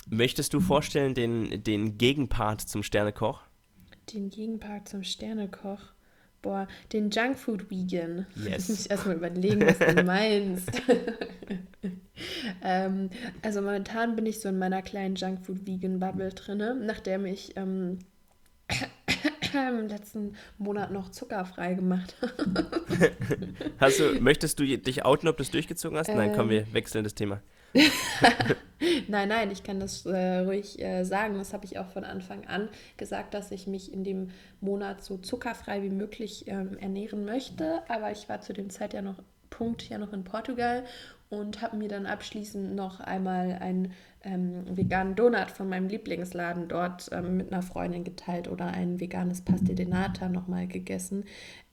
Möchtest 0.09 0.53
du 0.53 0.59
vorstellen 0.59 1.13
den, 1.13 1.63
den 1.63 1.97
Gegenpart 1.97 2.61
zum 2.61 2.83
Sternekoch? 2.83 3.41
Den 4.13 4.29
Gegenpart 4.29 4.87
zum 4.87 5.03
Sternekoch? 5.03 5.81
Boah, 6.41 6.67
den 6.93 7.09
Junkfood 7.09 7.69
Vegan. 7.69 8.27
Yes. 8.35 8.63
Ich 8.63 8.69
muss 8.69 8.85
erstmal 8.85 9.15
überlegen, 9.15 9.65
was 9.65 9.79
du 9.79 10.03
meinst. 10.03 10.71
ähm, 12.63 13.09
also 13.41 13.61
momentan 13.61 14.15
bin 14.15 14.25
ich 14.25 14.39
so 14.39 14.49
in 14.49 14.59
meiner 14.59 14.81
kleinen 14.81 15.15
Junkfood 15.15 15.65
Vegan 15.65 15.99
Bubble 15.99 16.29
drinne, 16.29 16.75
nachdem 16.75 17.25
ich 17.25 17.57
ähm, 17.57 17.99
im 19.53 19.87
letzten 19.87 20.35
Monat 20.57 20.91
noch 20.91 21.09
zuckerfrei 21.09 21.73
gemacht 21.73 22.15
habe. 22.21 23.11
hast 23.79 23.99
du, 23.99 24.21
möchtest 24.21 24.59
du 24.59 24.77
dich 24.77 25.05
outen, 25.05 25.27
ob 25.27 25.37
du 25.37 25.43
es 25.43 25.51
durchgezogen 25.51 25.97
hast? 25.97 26.09
Ähm, 26.09 26.17
Nein, 26.17 26.33
komm, 26.35 26.49
wir 26.49 26.61
ähm. 26.61 26.73
wechseln 26.73 27.03
das 27.03 27.15
Thema. 27.15 27.41
nein, 29.07 29.29
nein, 29.29 29.51
ich 29.51 29.63
kann 29.63 29.79
das 29.79 30.05
äh, 30.05 30.39
ruhig 30.39 30.79
äh, 30.79 31.03
sagen. 31.03 31.35
Das 31.35 31.53
habe 31.53 31.65
ich 31.65 31.79
auch 31.79 31.87
von 31.87 32.03
Anfang 32.03 32.45
an 32.47 32.69
gesagt, 32.97 33.33
dass 33.33 33.51
ich 33.51 33.67
mich 33.67 33.91
in 33.91 34.03
dem 34.03 34.29
Monat 34.61 35.03
so 35.03 35.17
zuckerfrei 35.17 35.83
wie 35.83 35.89
möglich 35.89 36.45
ähm, 36.47 36.77
ernähren 36.77 37.25
möchte. 37.25 37.81
Aber 37.89 38.11
ich 38.11 38.29
war 38.29 38.41
zu 38.41 38.53
dem 38.53 38.69
Zeit 38.69 38.93
ja 38.93 39.01
noch 39.01 39.21
Punkt 39.49 39.87
ja 39.89 39.97
noch 39.97 40.13
in 40.13 40.23
Portugal 40.23 40.83
und 41.29 41.61
habe 41.61 41.77
mir 41.77 41.89
dann 41.89 42.05
abschließend 42.05 42.75
noch 42.75 42.99
einmal 42.99 43.57
einen 43.59 43.93
ähm, 44.27 44.65
veganen 44.75 45.15
Donut 45.15 45.51
von 45.51 45.69
meinem 45.69 45.87
Lieblingsladen 45.87 46.67
dort 46.67 47.09
ähm, 47.13 47.37
mit 47.37 47.51
einer 47.51 47.61
Freundin 47.61 48.03
geteilt 48.03 48.49
oder 48.49 48.65
ein 48.67 48.99
veganes 48.99 49.41
Pastel 49.41 49.75
de 49.75 49.85
Nata 49.85 50.27
nochmal 50.27 50.67
gegessen. 50.67 51.23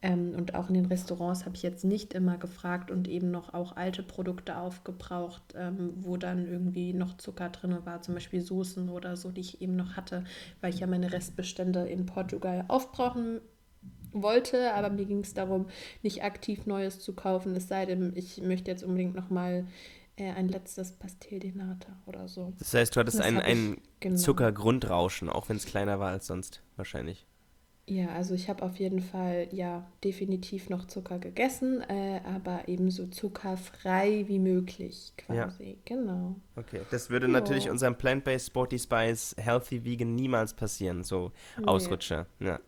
Ähm, 0.03 0.35
und 0.37 0.55
auch 0.55 0.69
in 0.69 0.75
den 0.75 0.87
Restaurants 0.87 1.45
habe 1.45 1.57
ich 1.57 1.63
jetzt 1.63 1.85
nicht 1.85 2.15
immer 2.15 2.39
gefragt 2.39 2.91
und 2.91 3.09
eben 3.09 3.31
noch 3.31 3.53
auch 3.55 3.77
alte 3.77 4.03
Produkte 4.03 4.57
aufgebraucht, 4.57 5.43
ähm, 5.57 5.95
wo 5.97 6.17
dann 6.17 6.47
irgendwie 6.47 6.93
noch 6.93 7.17
Zucker 7.17 7.49
drin 7.49 7.77
war, 7.85 8.03
zum 8.03 8.15
Beispiel 8.15 8.41
Soßen 8.41 8.89
oder 8.89 9.17
so, 9.17 9.33
die 9.33 9.41
ich 9.41 9.61
eben 9.61 9.75
noch 9.75 9.97
hatte, 9.97 10.25
weil 10.61 10.73
ich 10.73 10.81
ja 10.81 10.87
meine 10.87 11.13
Restbestände 11.13 11.81
in 11.89 12.07
Portugal 12.07 12.65
aufbrauchen 12.69 13.41
wollte, 14.13 14.75
aber 14.75 14.91
mir 14.91 15.07
ging 15.07 15.21
es 15.21 15.35
darum, 15.35 15.67
nicht 16.03 16.23
aktiv 16.23 16.67
Neues 16.67 17.01
zu 17.01 17.15
kaufen, 17.15 17.57
es 17.57 17.67
sei 17.67 17.85
denn, 17.85 18.13
ich 18.15 18.41
möchte 18.41 18.71
jetzt 18.71 18.85
unbedingt 18.85 19.17
nochmal 19.17 19.67
äh, 20.17 20.31
ein 20.31 20.49
letztes 20.49 20.93
Pastel 20.93 21.41
de 21.41 21.53
Nata 21.53 21.97
oder 22.07 22.29
so. 22.29 22.53
Das 22.59 22.73
heißt, 22.75 22.95
du 22.95 23.01
hattest 23.01 23.19
das 23.19 23.27
ein, 23.27 23.39
ein 23.39 23.81
genau. 24.01 24.17
Zuckergrundrauschen, 24.17 25.29
auch 25.29 25.49
wenn 25.49 25.57
es 25.57 25.67
kleiner 25.67 25.99
war 25.99 26.11
als 26.11 26.27
sonst, 26.27 26.63
wahrscheinlich. 26.77 27.27
Ja, 27.87 28.09
also 28.15 28.35
ich 28.35 28.49
habe 28.49 28.63
auf 28.63 28.77
jeden 28.77 29.01
Fall 29.01 29.49
ja 29.53 29.87
definitiv 30.03 30.71
noch 30.71 30.87
Zucker 30.87 31.19
gegessen, 31.19 31.83
äh, 31.83 32.21
aber 32.25 32.67
eben 32.67 32.91
so 32.91 33.07
zuckerfrei 33.09 34.25
wie 34.27 34.39
möglich 34.39 35.13
quasi. 35.19 35.71
Ja. 35.71 35.77
Genau. 35.85 36.37
Okay, 36.57 36.81
das 36.91 37.11
würde 37.11 37.27
jo. 37.27 37.33
natürlich 37.33 37.69
unserem 37.69 37.95
Plant-Based 37.95 38.47
Sporty 38.47 38.79
Spice 38.79 39.37
Healthy 39.39 39.85
Vegan 39.85 40.15
niemals 40.15 40.55
passieren, 40.55 41.05
so 41.05 41.33
nee. 41.59 41.67
Ausrutscher. 41.67 42.27
Ja. 42.41 42.59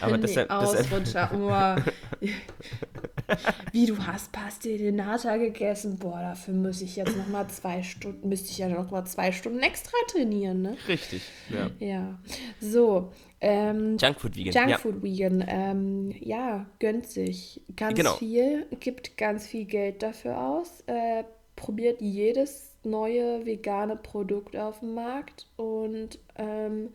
Aber 0.00 0.12
nee, 0.16 0.22
deshalb, 0.22 0.50
Ausrutscher. 0.50 1.30
Deshalb... 1.32 1.94
Wie 3.72 3.86
du 3.86 3.98
hast 3.98 4.32
Pastel 4.32 4.78
de 4.78 4.92
Nata 4.92 5.36
gegessen. 5.36 5.98
Boah, 5.98 6.20
dafür 6.20 6.54
muss 6.54 6.80
ich 6.80 6.96
jetzt 6.96 7.16
noch 7.16 7.26
mal 7.28 7.48
zwei 7.48 7.82
Stunden, 7.82 8.28
müsste 8.28 8.50
ich 8.50 8.58
ja 8.58 8.68
noch 8.68 8.90
mal 8.90 9.04
zwei 9.04 9.32
Stunden 9.32 9.60
extra 9.60 9.96
trainieren, 10.08 10.62
ne? 10.62 10.76
Richtig, 10.88 11.22
ja. 11.50 11.70
Ja. 11.78 12.18
So. 12.60 13.12
Ähm, 13.40 13.96
Junkfood 13.98 14.36
Vegan. 14.36 14.68
Junkfood 14.68 14.96
ja. 14.96 15.02
Vegan. 15.02 15.44
Ähm, 15.46 16.14
ja, 16.20 16.66
gönnt 16.78 17.06
sich 17.06 17.62
ganz 17.76 17.96
genau. 17.96 18.14
viel, 18.14 18.66
gibt 18.80 19.16
ganz 19.16 19.46
viel 19.46 19.64
Geld 19.64 20.02
dafür 20.02 20.40
aus, 20.40 20.82
äh, 20.86 21.24
probiert 21.56 22.00
jedes 22.00 22.72
neue 22.84 23.44
vegane 23.44 23.96
Produkt 23.96 24.56
auf 24.56 24.80
dem 24.80 24.94
Markt 24.94 25.46
und 25.56 26.18
ähm, 26.36 26.90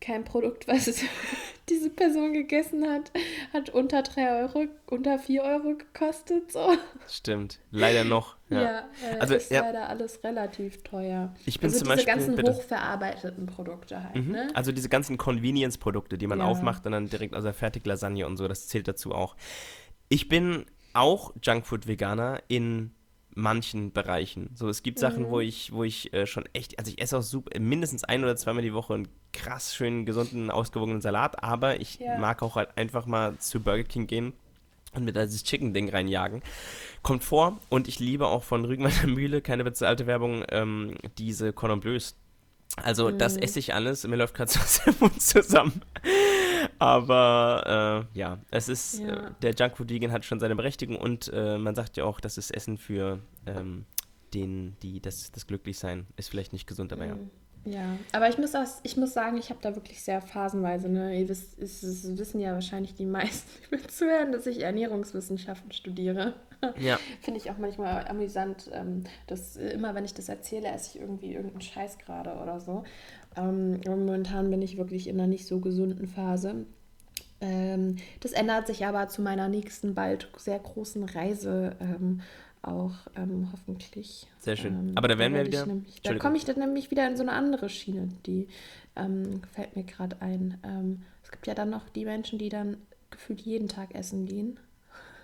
kein 0.00 0.24
Produkt, 0.24 0.68
was 0.68 0.86
diese 1.68 1.90
Person 1.90 2.32
gegessen 2.32 2.88
hat, 2.88 3.10
hat 3.52 3.70
unter 3.70 4.02
3 4.02 4.42
Euro, 4.42 4.66
unter 4.86 5.18
4 5.18 5.42
Euro 5.42 5.74
gekostet. 5.76 6.52
So. 6.52 6.74
Stimmt, 7.08 7.58
leider 7.70 8.04
noch. 8.04 8.36
Ja, 8.48 8.62
ja 8.62 8.78
äh, 9.04 9.18
also, 9.18 9.34
ist 9.34 9.50
ja. 9.50 9.62
leider 9.62 9.88
alles 9.88 10.22
relativ 10.22 10.80
teuer. 10.84 11.34
Ich 11.46 11.58
bin 11.58 11.66
also 11.66 11.80
zum 11.80 11.88
diese 11.88 11.96
Beispiel, 11.96 12.14
ganzen 12.14 12.36
bitte. 12.36 12.54
hochverarbeiteten 12.54 13.46
Produkte 13.46 14.04
halt. 14.04 14.14
Mhm. 14.14 14.30
Ne? 14.30 14.48
Also 14.54 14.70
diese 14.70 14.88
ganzen 14.88 15.16
Convenience-Produkte, 15.18 16.16
die 16.16 16.28
man 16.28 16.38
Ja. 16.38 16.44
aufmacht 16.44 16.86
und 16.86 16.92
dann 16.92 17.08
direkt 17.08 17.34
aus 17.34 17.42
der 17.42 17.54
Fertiglasagne 17.54 18.24
und 18.24 18.36
so, 18.36 18.46
das 18.46 18.68
zählt 18.68 18.86
dazu 18.86 19.12
auch. 19.12 19.34
Ich 20.08 20.28
bin 20.28 20.66
auch 20.92 21.34
Junkfood-Veganer 21.42 22.40
in 22.46 22.92
manchen 23.36 23.92
Bereichen. 23.92 24.50
So, 24.54 24.68
es 24.68 24.82
gibt 24.82 24.98
Sachen, 24.98 25.24
Mhm. 25.24 25.30
wo 25.30 25.40
ich, 25.40 25.70
wo 25.72 25.84
ich 25.84 26.12
äh, 26.12 26.26
schon 26.26 26.44
echt, 26.54 26.78
also 26.78 26.90
ich 26.90 27.00
esse 27.00 27.18
auch 27.18 27.22
super, 27.22 27.56
mindestens 27.60 28.02
ein 28.02 28.24
oder 28.24 28.34
zweimal 28.34 28.62
die 28.62 28.72
Woche 28.74 28.94
einen 28.94 29.08
krass 29.32 29.74
schönen, 29.74 30.06
gesunden, 30.06 30.50
ausgewogenen 30.50 31.00
Salat, 31.02 31.42
aber 31.44 31.78
ich 31.80 31.98
Ja. 32.00 32.16
mag 32.16 32.42
auch 32.42 32.56
halt 32.56 32.76
einfach 32.76 33.06
mal 33.06 33.36
zu 33.38 33.60
Burger 33.60 33.84
King 33.84 34.06
gehen 34.06 34.32
und 34.94 35.04
mir 35.04 35.12
da 35.12 35.24
dieses 35.26 35.44
Chicken-Ding 35.44 35.90
reinjagen. 35.90 36.42
Kommt 37.02 37.22
vor 37.22 37.60
und 37.68 37.86
ich 37.88 37.98
liebe 38.00 38.26
auch 38.26 38.42
von 38.42 38.64
Rügenwalder 38.64 39.06
Mühle, 39.06 39.42
keine 39.42 39.62
bezahlte 39.64 40.06
Werbung, 40.06 40.42
ähm, 40.50 40.94
diese 41.18 41.52
Cordon 41.52 41.80
Bleus. 41.80 42.16
Also 42.82 43.10
das 43.10 43.34
Mhm. 43.36 43.42
esse 43.42 43.58
ich 43.58 43.74
alles, 43.74 44.06
mir 44.06 44.16
läuft 44.16 44.34
gerade 44.34 44.50
so 44.50 44.60
aus 44.60 44.80
dem 44.84 44.94
Mund 44.98 45.20
zusammen. 45.22 45.82
Aber 46.78 48.06
äh, 48.12 48.18
ja, 48.18 48.38
es 48.50 48.68
ist, 48.68 49.00
Ja. 49.00 49.28
äh, 49.28 49.30
der 49.42 49.54
Junkfood 49.54 49.88
Vegan 49.90 50.12
hat 50.12 50.24
schon 50.24 50.40
seine 50.40 50.56
Berechtigung 50.56 50.96
und 50.96 51.30
äh, 51.32 51.58
man 51.58 51.74
sagt 51.74 51.96
ja 51.96 52.04
auch, 52.04 52.20
das 52.20 52.38
ist 52.38 52.50
Essen 52.50 52.78
für 52.78 53.20
ähm, 53.46 53.84
den, 54.34 54.76
die, 54.82 55.00
das, 55.00 55.30
das 55.32 55.46
Glücklichsein 55.46 56.06
ist 56.16 56.28
vielleicht 56.30 56.52
nicht 56.52 56.66
gesund, 56.66 56.92
aber 56.92 57.06
ja. 57.06 57.14
Mhm. 57.14 57.30
Ja, 57.68 57.98
aber 58.12 58.28
ich 58.28 58.38
muss, 58.38 58.54
auch, 58.54 58.62
ich 58.84 58.96
muss 58.96 59.12
sagen, 59.12 59.38
ich 59.38 59.50
habe 59.50 59.58
da 59.60 59.74
wirklich 59.74 60.00
sehr 60.00 60.20
phasenweise, 60.22 60.88
ne? 60.88 61.18
Ihr 61.18 61.28
wisst, 61.28 61.58
es, 61.58 61.82
es 61.82 62.16
wissen 62.16 62.38
ja 62.38 62.52
wahrscheinlich 62.52 62.94
die 62.94 63.04
meisten, 63.06 63.50
die 63.68 63.74
mir 63.74 63.88
zuhören, 63.88 64.30
dass 64.30 64.46
ich 64.46 64.60
Ernährungswissenschaften 64.62 65.72
studiere. 65.72 66.34
Ja, 66.78 66.96
Finde 67.22 67.40
ich 67.40 67.50
auch 67.50 67.58
manchmal 67.58 68.06
amüsant, 68.06 68.70
ähm, 68.72 69.02
dass 69.26 69.56
äh, 69.56 69.70
immer, 69.70 69.96
wenn 69.96 70.04
ich 70.04 70.14
das 70.14 70.28
erzähle, 70.28 70.68
esse 70.68 70.90
ich 70.96 71.00
irgendwie 71.02 71.32
irgendeinen 71.34 71.60
Scheiß 71.60 71.98
gerade 71.98 72.34
oder 72.40 72.60
so. 72.60 72.84
Ähm, 73.36 73.80
momentan 73.86 74.50
bin 74.50 74.62
ich 74.62 74.76
wirklich 74.78 75.08
in 75.08 75.18
einer 75.18 75.26
nicht 75.26 75.46
so 75.46 75.60
gesunden 75.60 76.06
Phase. 76.06 76.66
Ähm, 77.40 77.96
das 78.20 78.32
ändert 78.32 78.66
sich 78.66 78.86
aber 78.86 79.08
zu 79.08 79.20
meiner 79.22 79.48
nächsten, 79.48 79.94
bald 79.94 80.28
sehr 80.38 80.58
großen 80.58 81.04
Reise 81.04 81.76
ähm, 81.80 82.22
auch 82.62 82.94
ähm, 83.14 83.48
hoffentlich. 83.52 84.26
Sehr 84.40 84.56
schön. 84.56 84.72
Ähm, 84.88 84.92
Aber 84.96 85.08
da 85.08 85.18
werden 85.18 85.34
wir 85.34 85.46
wieder- 85.46 85.66
Nämlich, 85.66 86.00
da 86.02 86.14
komme 86.14 86.36
ich 86.36 86.44
dann 86.44 86.58
nämlich 86.58 86.90
wieder 86.90 87.06
in 87.06 87.16
so 87.16 87.22
eine 87.22 87.32
andere 87.32 87.68
Schiene, 87.68 88.08
die 88.26 88.48
ähm, 88.96 89.42
fällt 89.52 89.76
mir 89.76 89.84
gerade 89.84 90.16
ein. 90.22 91.02
Es 91.22 91.30
gibt 91.30 91.46
ja 91.46 91.54
dann 91.54 91.70
noch 91.70 91.88
die 91.90 92.04
Menschen, 92.06 92.38
die 92.38 92.48
dann 92.48 92.78
gefühlt 93.10 93.40
jeden 93.42 93.68
Tag 93.68 93.94
essen 93.94 94.24
gehen. 94.26 94.58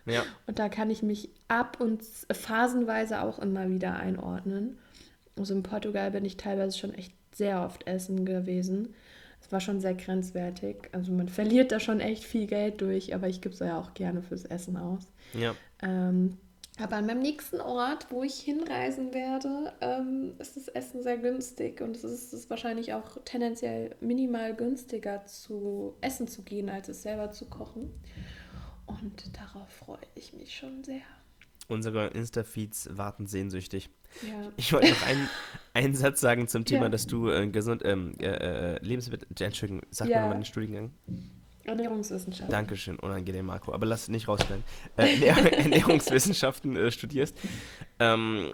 ja. 0.05 0.23
Und 0.47 0.59
da 0.59 0.69
kann 0.69 0.91
ich 0.91 1.03
mich 1.03 1.31
ab 1.49 1.79
und 1.81 2.03
phasenweise 2.31 3.23
auch 3.23 3.39
immer 3.39 3.69
wieder 3.71 3.97
einordnen. 3.97 4.79
Also 5.39 5.55
in 5.55 5.63
Portugal 5.63 6.11
bin 6.11 6.25
ich 6.27 6.37
teilweise 6.37 6.77
schon 6.79 6.93
echt 6.95 7.13
sehr 7.37 7.65
oft 7.65 7.87
essen 7.87 8.25
gewesen. 8.25 8.95
Es 9.41 9.51
war 9.51 9.61
schon 9.61 9.81
sehr 9.81 9.95
grenzwertig. 9.95 10.89
Also 10.93 11.13
man 11.13 11.29
verliert 11.29 11.73
da 11.73 11.81
schon 11.81 12.01
echt 12.01 12.25
viel 12.25 12.47
Geld 12.47 12.81
durch, 12.81 13.15
aber 13.15 13.29
ich 13.29 13.41
gebe 13.41 13.55
es 13.55 13.61
ja 13.61 13.79
auch 13.79 13.95
gerne 13.95 14.23
fürs 14.23 14.45
Essen 14.45 14.77
aus. 14.77 15.07
Ja. 15.35 15.55
Ähm, 15.83 16.39
aber 16.79 16.97
an 16.97 17.07
meinem 17.07 17.21
nächsten 17.21 17.61
Ort, 17.61 18.07
wo 18.11 18.23
ich 18.23 18.37
hinreisen 18.41 19.13
werde, 19.13 19.73
ähm, 19.83 20.35
ist 20.39 20.57
das 20.57 20.69
Essen 20.69 21.03
sehr 21.03 21.19
günstig 21.19 21.83
und 21.83 21.97
es 21.97 22.05
ist, 22.05 22.33
es 22.33 22.33
ist 22.33 22.51
wahrscheinlich 22.51 22.95
auch 22.95 23.19
tendenziell 23.25 23.95
minimal 24.01 24.55
günstiger 24.55 25.27
zu 25.27 25.95
essen 26.01 26.29
zu 26.29 26.43
gehen, 26.43 26.71
als 26.71 26.89
es 26.89 27.03
selber 27.03 27.31
zu 27.31 27.45
kochen. 27.47 27.93
Und 28.87 29.37
darauf 29.37 29.69
freue 29.69 29.99
ich 30.15 30.33
mich 30.33 30.57
schon 30.57 30.83
sehr. 30.83 31.03
Unsere 31.69 32.09
Insta-Feeds 32.09 32.91
warten 32.93 33.27
sehnsüchtig. 33.27 33.89
Ja. 34.27 34.51
Ich 34.57 34.73
wollte 34.73 34.91
noch 34.91 35.07
einen, 35.07 35.29
einen 35.75 35.95
Satz 35.95 36.21
sagen 36.21 36.49
zum 36.49 36.65
Thema, 36.65 36.85
Ja. 36.85 36.89
dass 36.91 37.07
du 37.07 37.31
äh, 37.31 37.47
gesund, 37.49 37.83
ähm, 37.85 38.15
äh, 38.21 38.27
äh, 38.75 38.79
Lebensmittel, 38.85 39.27
äh, 39.41 39.45
Entschuldigung, 39.45 39.83
sag 39.91 40.09
Ja. 40.09 40.23
mir 40.23 40.29
mal 40.29 40.35
den 40.35 40.45
Studiengang. 40.45 40.91
Ernährungswissenschaften. 41.65 42.51
Dankeschön, 42.51 42.99
unangenehm, 42.99 43.47
Marco, 43.47 43.73
aber 43.73 43.87
lass 43.87 44.09
nicht 44.09 44.27
rausbleiben. 44.27 44.65
Äh, 44.97 45.15
Ernähr- 45.29 45.53
Ernährungswissenschaften 45.59 46.77
äh, 46.77 46.91
studierst. 46.91 47.39
Ähm, 48.01 48.53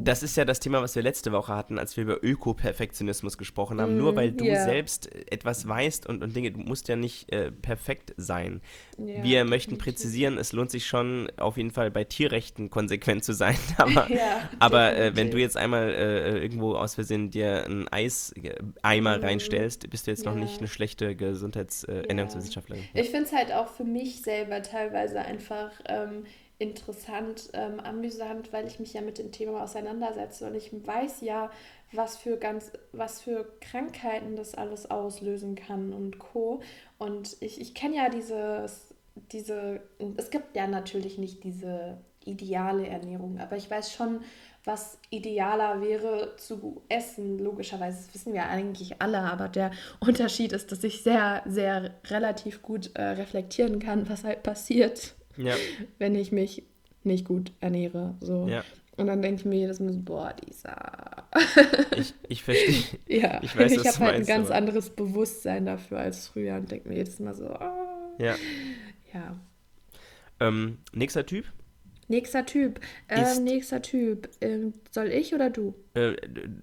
das 0.00 0.22
ist 0.22 0.36
ja 0.36 0.44
das 0.44 0.60
Thema, 0.60 0.80
was 0.80 0.94
wir 0.94 1.02
letzte 1.02 1.32
Woche 1.32 1.54
hatten, 1.54 1.78
als 1.78 1.96
wir 1.96 2.04
über 2.04 2.22
Öko-Perfektionismus 2.22 3.36
gesprochen 3.36 3.80
haben. 3.80 3.96
Nur 3.96 4.12
Mm, 4.12 4.16
weil 4.16 4.32
du 4.32 4.44
ja. 4.44 4.54
selbst 4.54 5.12
etwas 5.30 5.66
weißt 5.66 6.06
und, 6.06 6.22
und 6.22 6.36
Dinge, 6.36 6.52
du 6.52 6.60
musst 6.60 6.86
ja 6.88 6.94
nicht 6.96 7.32
äh, 7.32 7.50
perfekt 7.50 8.14
sein. 8.16 8.60
Ja, 8.96 9.22
wir 9.22 9.44
möchten 9.44 9.76
präzisieren, 9.76 10.38
es 10.38 10.52
lohnt 10.52 10.70
sich 10.70 10.86
schon 10.86 11.28
auf 11.36 11.56
jeden 11.56 11.70
Fall 11.72 11.90
bei 11.90 12.04
Tierrechten 12.04 12.70
konsequent 12.70 13.24
zu 13.24 13.32
sein. 13.32 13.56
Aber, 13.76 14.10
Ja, 14.10 14.48
aber 14.60 14.96
äh, 14.96 15.16
wenn 15.16 15.30
du 15.30 15.38
jetzt 15.38 15.56
einmal 15.56 15.88
äh, 15.90 16.38
irgendwo 16.38 16.74
aus 16.74 16.94
Versehen 16.94 17.30
dir 17.30 17.64
einen 17.64 17.88
Eiseimer 17.88 19.18
Mhm. 19.18 19.24
reinstellst, 19.24 19.88
bist 19.90 20.06
du 20.06 20.10
jetzt 20.12 20.24
noch 20.24 20.34
Ja. 20.34 20.40
nicht 20.40 20.58
eine 20.60 20.68
schlechte 20.68 21.16
Gesundheits-, 21.16 21.84
äh. 21.84 22.02
Ernährungswissenschaftlerin. 22.08 22.84
Ich 22.94 23.10
finde 23.10 23.24
es 23.24 23.32
halt 23.32 23.52
auch 23.52 23.68
für 23.68 23.84
mich 23.84 24.22
selber 24.22 24.62
teilweise 24.62 25.18
einfach 25.20 25.70
ähm, 25.86 26.24
interessant, 26.58 27.50
ähm, 27.52 27.78
amüsant, 27.80 28.52
weil 28.52 28.66
ich 28.66 28.80
mich 28.80 28.92
ja 28.92 29.00
mit 29.00 29.18
dem 29.18 29.30
Thema 29.30 29.62
auseinandersetze 29.62 30.46
und 30.46 30.56
ich 30.56 30.70
weiß 30.72 31.20
ja, 31.20 31.50
was 31.92 32.16
für 32.16 32.36
ganz, 32.36 32.72
was 32.92 33.20
für 33.20 33.46
Krankheiten 33.60 34.36
das 34.36 34.54
alles 34.54 34.90
auslösen 34.90 35.54
kann 35.54 35.92
und 35.92 36.18
Co. 36.18 36.60
Und 36.98 37.36
ich, 37.40 37.60
ich 37.60 37.74
kenne 37.74 37.96
ja 37.96 38.08
dieses, 38.08 38.94
diese, 39.32 39.80
es 40.16 40.30
gibt 40.30 40.56
ja 40.56 40.66
natürlich 40.66 41.16
nicht 41.16 41.44
diese 41.44 41.98
ideale 42.24 42.86
Ernährung, 42.86 43.38
aber 43.38 43.56
ich 43.56 43.70
weiß 43.70 43.92
schon, 43.92 44.20
was 44.64 44.98
idealer 45.08 45.80
wäre 45.80 46.36
zu 46.36 46.82
essen, 46.88 47.38
logischerweise. 47.38 48.04
Das 48.04 48.14
wissen 48.14 48.34
wir 48.34 48.46
eigentlich 48.46 49.00
alle, 49.00 49.20
aber 49.20 49.48
der 49.48 49.70
Unterschied 50.00 50.52
ist, 50.52 50.72
dass 50.72 50.84
ich 50.84 51.02
sehr, 51.02 51.42
sehr 51.46 51.94
relativ 52.08 52.60
gut 52.60 52.90
äh, 52.94 53.02
reflektieren 53.02 53.78
kann, 53.78 54.08
was 54.10 54.24
halt 54.24 54.42
passiert, 54.42 55.14
Ja, 55.38 55.54
wenn 55.98 56.14
ich 56.14 56.32
mich 56.32 56.62
nicht 57.04 57.24
gut 57.26 57.52
ernähre. 57.60 58.14
So. 58.20 58.46
ja. 58.48 58.62
Und 58.96 59.06
dann 59.06 59.22
denke 59.22 59.40
ich 59.40 59.44
mir 59.46 59.54
jedes 59.60 59.78
Mal 59.78 59.92
so, 59.92 60.00
boah, 60.00 60.34
dieser. 60.34 61.28
Ich, 61.96 62.14
ich 62.28 62.42
verstehe. 62.42 62.82
Ja, 63.06 63.40
Ich 63.44 63.56
weiß, 63.56 63.78
was 63.78 63.94
habe 64.00 64.06
halt 64.12 64.16
ein 64.16 64.26
ganz 64.26 64.48
aber- 64.48 64.56
anderes 64.56 64.90
Bewusstsein 64.90 65.66
dafür 65.66 65.98
als 66.00 66.26
früher 66.26 66.56
und 66.56 66.68
denke 66.70 66.88
mir 66.88 66.96
jedes 66.96 67.20
Mal 67.20 67.32
so, 67.34 67.46
ah. 67.46 67.76
Ja. 68.18 68.34
ja. 69.14 69.38
Ähm, 70.40 70.78
nächster 70.92 71.24
Typ. 71.24 71.44
Nächster 72.10 72.44
Typ. 72.46 72.80
Ähm, 73.08 73.44
nächster 73.44 73.82
Typ. 73.82 74.30
Ähm, 74.40 74.72
soll 74.90 75.08
ich 75.08 75.34
oder 75.34 75.50
du? 75.50 75.74
Äh, 75.94 76.14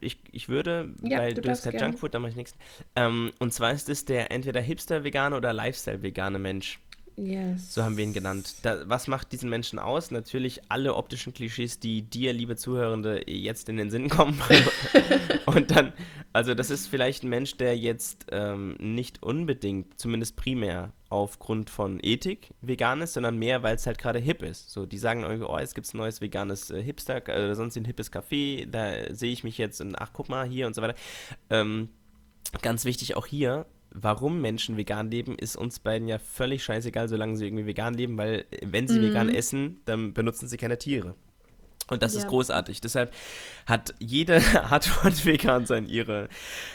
ich, 0.02 0.18
ich 0.32 0.50
würde, 0.50 0.94
Ja, 1.04 1.20
weil 1.20 1.36
du 1.36 1.42
du 1.42 1.50
hast 1.50 1.64
gerne. 1.64 1.80
Junkfood, 1.80 2.16
dann 2.16 2.24
mache 2.24 2.32
ich 2.32 2.36
nächsten. 2.36 2.60
Ähm, 2.96 3.32
und 3.40 3.54
zwar 3.54 3.72
ist 3.72 3.88
es 3.88 4.06
der 4.06 4.32
entweder 4.32 4.60
Hipster-Vegane 4.60 5.38
oder 5.38 5.54
Lifestyle-vegane 5.54 6.40
Mensch. 6.40 6.80
Yes. 7.18 7.74
So 7.74 7.84
haben 7.84 7.96
wir 7.96 8.04
ihn 8.04 8.14
genannt. 8.14 8.56
Da, 8.64 8.88
was 8.90 9.08
macht 9.08 9.32
diesen 9.32 9.50
Menschen 9.50 9.80
aus? 9.80 10.12
Natürlich 10.12 10.62
alle 10.70 10.96
optischen 10.96 11.34
Klischees, 11.34 11.80
die 11.80 12.02
dir, 12.02 12.34
liebe 12.34 12.58
Zuhörende, 12.58 13.30
jetzt 13.30 13.70
in 13.70 13.78
den 13.78 13.90
Sinn 13.90 14.10
kommen. 14.10 14.42
Und 15.46 15.72
dann, 15.72 15.94
also 16.34 16.54
das 16.54 16.70
ist 16.70 16.88
vielleicht 16.88 17.24
ein 17.24 17.30
Mensch, 17.30 17.56
der 17.56 17.78
jetzt 17.78 18.26
ähm, 18.32 18.76
nicht 18.80 19.24
unbedingt, 19.24 19.98
zumindest 19.98 20.36
primär, 20.36 20.92
aufgrund 21.10 21.70
von 21.70 22.00
Ethik 22.02 22.50
vegan 22.62 23.02
ist, 23.02 23.14
sondern 23.14 23.38
mehr, 23.38 23.64
weil 23.64 23.76
es 23.76 23.88
halt 23.88 23.98
gerade 23.98 24.20
hip 24.20 24.44
ist. 24.44 24.72
So, 24.72 24.86
die 24.86 24.98
sagen 24.98 25.24
irgendwie, 25.24 25.46
oh, 25.46 25.58
jetzt 25.58 25.76
gibt 25.76 25.88
es 25.88 25.94
ein 25.94 25.98
neues 25.98 26.20
veganes 26.20 26.72
äh, 26.72 26.82
Hipster, 26.82 27.28
äh, 27.30 27.46
oder 27.46 27.56
sonst 27.56 27.78
ein 27.78 27.86
hippes 27.86 28.12
Café, 28.12 28.66
da 28.66 29.14
sehe 29.14 29.32
ich 29.32 29.46
mich 29.46 29.58
jetzt 29.58 29.80
und 29.80 29.96
ach, 29.96 30.10
guck 30.12 30.28
mal, 30.28 30.46
hier 30.46 30.68
und 30.68 30.76
so 30.76 30.82
weiter. 30.82 30.96
Ähm, 31.50 31.90
ganz 32.62 32.84
wichtig 32.84 33.16
auch 33.16 33.26
hier, 33.26 33.66
warum 33.98 34.42
Menschen 34.42 34.78
vegan 34.78 35.10
leben, 35.10 35.38
ist 35.38 35.56
uns 35.56 35.80
beiden 35.80 36.08
ja 36.08 36.20
völlig 36.20 36.64
scheißegal, 36.64 37.08
solange 37.08 37.38
sie 37.38 37.46
irgendwie 37.48 37.66
vegan 37.66 37.94
leben, 37.94 38.18
weil 38.18 38.46
äh, 38.52 38.60
wenn 38.64 38.88
sie 38.88 39.00
Mhm. 39.00 39.04
vegan 39.04 39.30
essen, 39.30 39.80
dann 39.86 40.14
benutzen 40.14 40.48
sie 40.48 40.58
keine 40.58 40.78
Tiere. 40.78 41.16
Und 41.88 42.02
das 42.02 42.16
ist 42.16 42.24
Ja. 42.24 42.30
großartig. 42.30 42.82
Deshalb 42.82 43.14
hat 43.68 43.94
jede 44.00 44.36
Art 44.72 44.86
von 44.86 45.12
Vegan-Sein 45.14 45.86
ihre 45.88 46.30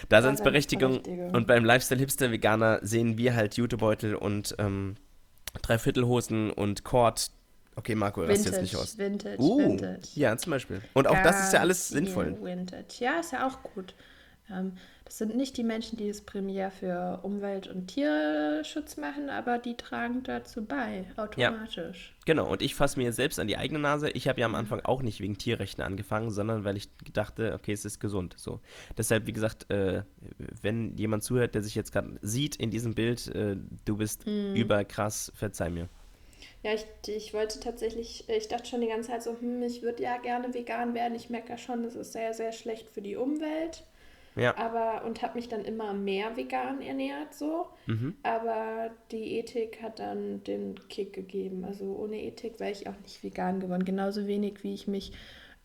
Daseinsberechtigung. 0.08 1.00
Und 1.32 1.46
beim 1.48 1.64
Lifestyle-Hipster-Veganer 1.64 2.78
sehen 2.82 3.18
wir 3.18 3.34
halt 3.34 3.56
Jutebeutel 3.56 4.14
und 4.14 4.54
ähm, 4.58 4.94
Dreiviertelhosen 5.62 6.50
und 6.50 6.84
Kord. 6.84 7.30
Okay, 7.76 7.94
Marco, 7.94 8.22
rast 8.22 8.44
jetzt 8.46 8.60
nicht 8.62 8.76
aus. 8.76 8.98
Vintage, 8.98 9.38
Uh, 9.40 9.58
Vintage. 9.58 10.00
ja, 10.14 10.36
zum 10.36 10.50
Beispiel. 10.50 10.80
Und 10.94 11.06
auch 11.06 11.20
das 11.22 11.40
ist 11.46 11.52
ja 11.52 11.60
alles 11.60 11.88
sinnvoll. 11.88 12.36
Vintage. 12.42 12.84
Ja, 13.00 13.20
ist 13.20 13.32
ja 13.32 13.46
auch 13.46 13.62
gut. 13.74 13.94
Ähm, 14.50 14.72
Das 15.10 15.18
sind 15.18 15.34
nicht 15.34 15.56
die 15.56 15.64
Menschen, 15.64 15.98
die 15.98 16.08
es 16.08 16.20
primär 16.20 16.70
für 16.70 17.18
Umwelt- 17.24 17.66
und 17.66 17.88
Tierschutz 17.88 18.96
machen, 18.96 19.28
aber 19.28 19.58
die 19.58 19.76
tragen 19.76 20.22
dazu 20.22 20.64
bei, 20.64 21.04
automatisch. 21.16 22.14
Ja, 22.14 22.22
genau, 22.26 22.48
und 22.48 22.62
ich 22.62 22.76
fasse 22.76 22.96
mir 22.96 23.12
selbst 23.12 23.40
an 23.40 23.48
die 23.48 23.56
eigene 23.56 23.80
Nase. 23.80 24.10
Ich 24.10 24.28
habe 24.28 24.38
ja 24.38 24.46
am 24.46 24.54
Anfang 24.54 24.78
auch 24.84 25.02
nicht 25.02 25.18
wegen 25.18 25.36
Tierrechten 25.36 25.82
angefangen, 25.82 26.30
sondern 26.30 26.62
weil 26.62 26.76
ich 26.76 26.90
dachte, 27.12 27.54
okay, 27.54 27.72
es 27.72 27.84
ist 27.84 27.98
gesund. 27.98 28.36
So. 28.38 28.60
Deshalb, 28.96 29.26
wie 29.26 29.32
gesagt, 29.32 29.68
äh, 29.68 30.04
wenn 30.62 30.96
jemand 30.96 31.24
zuhört, 31.24 31.56
der 31.56 31.64
sich 31.64 31.74
jetzt 31.74 31.90
gerade 31.90 32.16
sieht 32.22 32.54
in 32.54 32.70
diesem 32.70 32.94
Bild, 32.94 33.34
äh, 33.34 33.56
du 33.84 33.96
bist 33.96 34.28
mhm. 34.28 34.54
überkrass, 34.54 35.32
verzeih 35.34 35.70
mir. 35.70 35.88
Ja, 36.62 36.72
ich, 36.72 36.86
ich 37.08 37.34
wollte 37.34 37.58
tatsächlich, 37.58 38.28
ich 38.28 38.46
dachte 38.46 38.68
schon 38.68 38.80
die 38.80 38.86
ganze 38.86 39.10
Zeit 39.10 39.24
so, 39.24 39.32
hm, 39.32 39.60
ich 39.64 39.82
würde 39.82 40.04
ja 40.04 40.18
gerne 40.18 40.54
vegan 40.54 40.94
werden. 40.94 41.16
Ich 41.16 41.30
merke 41.30 41.48
ja 41.48 41.58
schon, 41.58 41.82
das 41.82 41.96
ist 41.96 42.12
sehr, 42.12 42.32
sehr 42.32 42.52
schlecht 42.52 42.88
für 42.88 43.02
die 43.02 43.16
Umwelt. 43.16 43.82
Ja. 44.36 44.56
Aber, 44.56 45.04
und 45.04 45.22
habe 45.22 45.34
mich 45.34 45.48
dann 45.48 45.64
immer 45.64 45.92
mehr 45.92 46.36
vegan 46.36 46.80
ernährt, 46.80 47.34
so. 47.34 47.66
Mhm. 47.86 48.14
Aber 48.22 48.90
die 49.10 49.38
Ethik 49.38 49.82
hat 49.82 49.98
dann 49.98 50.44
den 50.44 50.76
Kick 50.88 51.12
gegeben. 51.12 51.64
Also 51.64 51.96
ohne 51.96 52.22
Ethik 52.22 52.60
wäre 52.60 52.70
ich 52.70 52.88
auch 52.88 52.98
nicht 53.02 53.22
vegan 53.22 53.60
geworden. 53.60 53.84
Genauso 53.84 54.26
wenig, 54.26 54.62
wie 54.62 54.74
ich 54.74 54.86
mich 54.86 55.12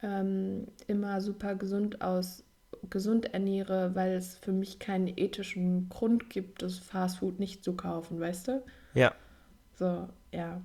ähm, 0.02 0.68
immer 0.88 1.22
super 1.22 1.56
gesund 1.56 2.02
aus 2.02 2.44
gesund 2.90 3.34
ernähre, 3.34 3.96
weil 3.96 4.14
es 4.14 4.38
für 4.38 4.52
mich 4.52 4.80
keinen 4.80 5.08
ethischen 5.08 5.90
Grund 5.90 6.30
gibt, 6.30 6.62
das 6.62 6.78
Fastfood 6.78 7.40
nicht 7.40 7.64
zu 7.64 7.76
kaufen, 7.76 8.20
weißt 8.20 8.48
du? 8.48 8.64
Ja. 8.94 9.14
So, 9.74 10.08
ja. 10.32 10.62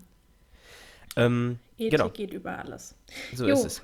Ähm, 1.16 1.58
Ethik 1.78 1.92
genau. 1.92 2.08
geht 2.10 2.32
über 2.32 2.58
alles. 2.58 2.94
So 3.34 3.46
jo. 3.46 3.54
ist 3.54 3.64
es. 3.64 3.82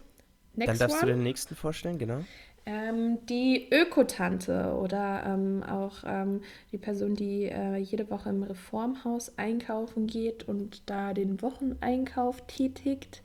Next 0.55 0.69
Dann 0.69 0.79
darfst 0.79 1.03
one. 1.03 1.13
du 1.13 1.17
den 1.19 1.23
nächsten 1.23 1.55
vorstellen, 1.55 1.99
genau. 1.99 2.25
Ähm, 2.69 3.25
die 3.27 3.69
Ökotante 3.71 4.77
oder 4.77 5.23
ähm, 5.25 5.63
auch 5.63 5.99
ähm, 6.05 6.41
die 6.73 6.79
Person, 6.79 7.15
die 7.15 7.45
äh, 7.45 7.77
jede 7.77 8.11
Woche 8.11 8.31
im 8.31 8.43
Reformhaus 8.43 9.39
einkaufen 9.39 10.09
geht 10.09 10.49
und 10.49 10.91
da 10.91 11.15
den 11.15 11.41
Wocheneinkauf 11.43 12.45
tätigt. 12.49 13.23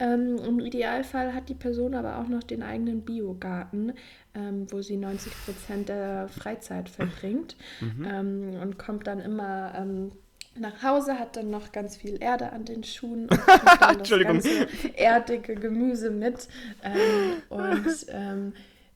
Ähm, 0.00 0.38
Im 0.44 0.58
Idealfall 0.58 1.32
hat 1.34 1.48
die 1.48 1.54
Person 1.54 1.94
aber 1.94 2.18
auch 2.18 2.26
noch 2.26 2.42
den 2.42 2.64
eigenen 2.64 3.02
Biogarten, 3.02 3.92
ähm, 4.34 4.66
wo 4.72 4.82
sie 4.82 4.96
90 4.96 5.32
Prozent 5.44 5.88
der 5.88 6.26
Freizeit 6.26 6.88
verbringt 6.88 7.56
mhm. 7.80 8.04
Ähm, 8.04 8.60
und 8.60 8.76
kommt 8.76 9.06
dann 9.06 9.20
immer 9.20 9.86
nach 10.58 10.82
Hause, 10.82 11.18
hat 11.18 11.36
dann 11.36 11.50
noch 11.50 11.70
ganz 11.70 11.96
viel 11.96 12.20
Erde 12.20 12.52
an 12.52 12.64
den 12.64 12.82
Schuhen 12.82 13.28
und 13.28 13.30
das 14.00 14.20
ganze 14.20 14.66
erdige 14.96 15.54
Gemüse 15.54 16.10
mit. 16.10 16.48
Ähm, 16.82 17.42
und 17.48 18.06
ähm, 18.08 18.52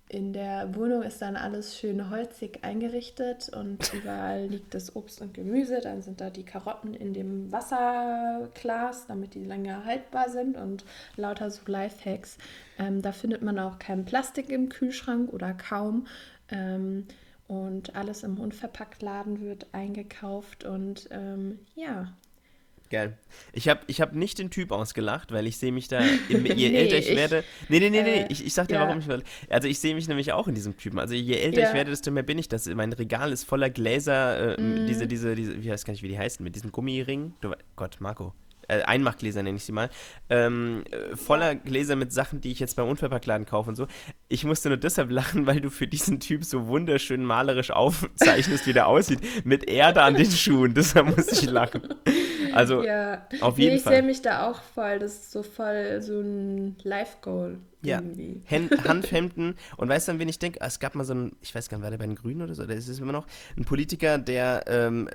in 0.09 0.33
der 0.33 0.75
Wohnung 0.75 1.03
ist 1.03 1.23
dann 1.23 1.37
alles 1.37 1.79
schön 1.79 2.11
holzig 2.11 2.59
eingerichtet 2.63 3.49
und 3.49 3.93
überall 3.95 4.47
liegt 4.47 4.75
das 4.75 4.95
Obst 4.95 5.21
und 5.23 5.35
Gemüse. 5.35 5.81
Dann 5.81 6.03
sind 6.03 6.21
da 6.21 6.31
die 6.31 6.45
Karotten 6.45 6.95
in 6.95 7.15
dem 7.15 7.51
Wasserglas, 7.51 9.07
damit 9.07 9.35
die 9.35 9.45
länger 9.45 9.85
haltbar 9.85 10.29
sind 10.29 10.57
und 10.57 10.85
lauter 11.17 11.51
so 11.51 11.63
Lifehacks. 11.67 12.39
Ähm, 12.79 13.03
da 13.03 13.13
findet 13.13 13.43
man 13.43 13.59
auch 13.59 13.79
kein 13.79 14.05
Plastik 14.05 14.51
im 14.51 14.69
Kühlschrank 14.69 15.33
oder 15.33 15.55
kaum. 15.55 16.07
Ähm, 16.51 17.07
und 17.47 17.95
alles 17.95 18.23
im 18.23 18.39
Unverpacktladen 18.39 19.41
wird 19.41 19.67
eingekauft 19.73 20.65
und 20.65 21.09
ähm, 21.11 21.59
ja. 21.75 22.15
Geil. 22.95 23.19
Ich 23.53 23.69
habe 23.69 23.81
ich 23.89 24.01
hab 24.01 24.15
nicht 24.15 24.39
den 24.39 24.51
Typ 24.51 24.71
ausgelacht, 24.71 25.33
weil 25.33 25.49
ich 25.49 25.57
sehe 25.57 25.73
mich 25.73 25.89
da, 25.89 25.99
im, 26.29 26.47
je 26.47 26.71
nee, 26.71 26.77
älter 26.77 26.99
ich, 26.99 27.11
ich, 27.11 27.17
werde. 27.17 27.43
Nee, 27.69 27.81
nee, 27.81 27.91
nee, 27.91 28.03
nee, 28.03 28.21
äh, 28.21 28.27
ich, 28.29 28.47
ich 28.47 28.55
sag 28.55 28.69
dir, 28.69 28.75
ja. 28.75 28.87
warum 28.87 29.01
ich. 29.01 29.07
Also, 29.51 29.67
ich 29.67 29.81
sehe 29.81 29.97
mich 29.97 30.07
nämlich 30.07 30.33
auch 30.33 30.47
in 30.47 30.55
diesem 30.55 30.77
Typen. 30.77 31.01
Also, 31.01 31.15
je 31.15 31.35
älter 31.35 31.63
ja. 31.63 31.69
ich 31.69 31.75
werde, 31.75 31.91
desto 31.91 32.13
mehr 32.13 32.23
bin 32.23 32.39
ich 32.39 32.49
das. 32.49 32.67
Mein 32.67 32.93
Regal 32.93 33.33
ist 33.33 33.43
voller 33.43 33.69
Gläser, 33.69 34.57
äh, 34.57 34.63
mm. 34.63 34.87
diese, 34.87 35.09
diese, 35.09 35.35
diese, 35.35 35.55
ich 35.55 35.69
weiß 35.69 35.85
gar 35.85 35.93
nicht, 35.93 36.05
wie 36.05 36.09
die 36.09 36.19
heißen, 36.19 36.45
mit 36.45 36.55
diesem 36.55 36.71
Gummiring. 36.71 37.35
Du, 37.41 37.53
Gott, 37.75 37.97
Marco 37.99 38.33
äh, 38.69 38.83
Einmachgläser 38.83 39.43
nenne 39.43 39.57
ich 39.57 39.65
sie 39.65 39.73
mal, 39.73 39.91
ähm, 40.31 40.85
äh, 40.91 41.17
voller 41.17 41.55
Gläser 41.55 41.97
mit 41.97 42.13
Sachen, 42.13 42.41
die 42.41 42.51
ich 42.51 42.61
jetzt 42.61 42.77
beim 42.77 42.89
Unverpacktladen 42.89 43.47
kaufe 43.47 43.71
und 43.71 43.77
so. 43.77 43.87
Ich 44.29 44.45
musste 44.45 44.69
nur 44.69 44.79
deshalb 44.79 45.11
lachen, 45.11 45.47
weil 45.47 45.61
du 45.61 45.71
für 45.71 45.87
diesen 45.87 46.21
Typ 46.21 46.45
so 46.45 46.67
wunderschön 46.67 47.25
malerisch 47.25 47.71
aufzeichnest, 47.71 48.67
wie 48.67 48.73
der 48.73 48.87
aussieht, 48.87 49.21
mit 49.45 49.69
Erde 49.69 50.03
an 50.03 50.15
den 50.15 50.31
Schuhen. 50.31 50.75
Deshalb 50.75 51.17
muss 51.17 51.29
ich 51.29 51.51
lachen. 51.51 51.83
Also, 52.55 52.83
ja. 52.83 53.27
auf 53.41 53.59
jeden 53.59 53.73
nee, 53.73 53.77
ich 53.77 53.83
Fall. 53.83 53.93
Ich 53.93 53.99
sehe 53.99 54.07
mich 54.07 54.23
da 54.23 54.51
auch 54.51 54.63
voll. 54.63 54.99
Das 54.99 55.13
ist 55.15 55.33
so 55.33 55.43
voll 55.43 56.01
so 56.03 56.21
ein 56.21 56.77
Life-Goal. 56.83 57.59
Ja, 57.83 58.01
Hanfhemden. 58.85 59.57
Und 59.77 59.89
weißt 59.89 60.09
du, 60.09 60.13
an 60.13 60.19
wen 60.19 60.29
ich 60.29 60.39
denke? 60.39 60.61
Es 60.63 60.81
gab 60.81 60.95
mal 60.95 61.05
so 61.05 61.13
einen, 61.13 61.37
ich 61.43 61.55
weiß 61.55 61.69
gar 61.69 61.77
nicht, 61.77 61.83
war 61.83 61.91
der 61.91 61.99
bei 61.99 62.07
den 62.07 62.15
Grünen 62.15 62.43
oder 62.43 62.55
so, 62.55 62.65
der 62.65 62.77
ist 62.77 62.89
es 62.89 62.99
immer 62.99 63.13
noch, 63.13 63.27
ein 63.59 63.65
Politiker, 63.65 64.17
der 64.19 64.65
ähm, 64.67 65.09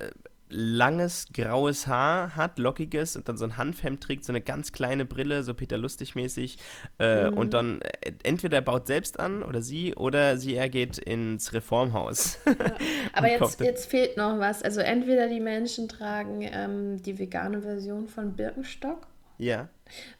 langes 0.50 1.28
graues 1.32 1.86
Haar 1.86 2.36
hat, 2.36 2.58
lockiges 2.58 3.16
und 3.16 3.28
dann 3.28 3.36
so 3.36 3.44
ein 3.44 3.56
Hanfhemd 3.56 4.02
trägt, 4.02 4.24
so 4.24 4.32
eine 4.32 4.40
ganz 4.40 4.72
kleine 4.72 5.04
Brille, 5.04 5.42
so 5.42 5.54
Peter 5.54 5.78
Lustig 5.78 6.14
mäßig 6.14 6.58
äh, 6.98 7.30
mhm. 7.30 7.38
und 7.38 7.54
dann 7.54 7.80
äh, 7.80 8.12
entweder 8.22 8.58
er 8.58 8.62
baut 8.62 8.86
selbst 8.86 9.18
an 9.18 9.42
oder 9.42 9.62
sie 9.62 9.94
oder 9.94 10.36
sie 10.36 10.54
er 10.54 10.68
geht 10.68 10.98
ins 10.98 11.52
Reformhaus. 11.52 12.38
Ja. 12.60 12.74
Aber 13.14 13.30
jetzt, 13.30 13.60
jetzt 13.60 13.90
fehlt 13.90 14.16
noch 14.16 14.38
was. 14.38 14.62
Also 14.62 14.80
entweder 14.80 15.28
die 15.28 15.40
Menschen 15.40 15.88
tragen 15.88 16.42
ähm, 16.42 17.02
die 17.02 17.18
vegane 17.18 17.62
Version 17.62 18.08
von 18.08 18.34
Birkenstock. 18.34 19.06
Ja. 19.40 19.68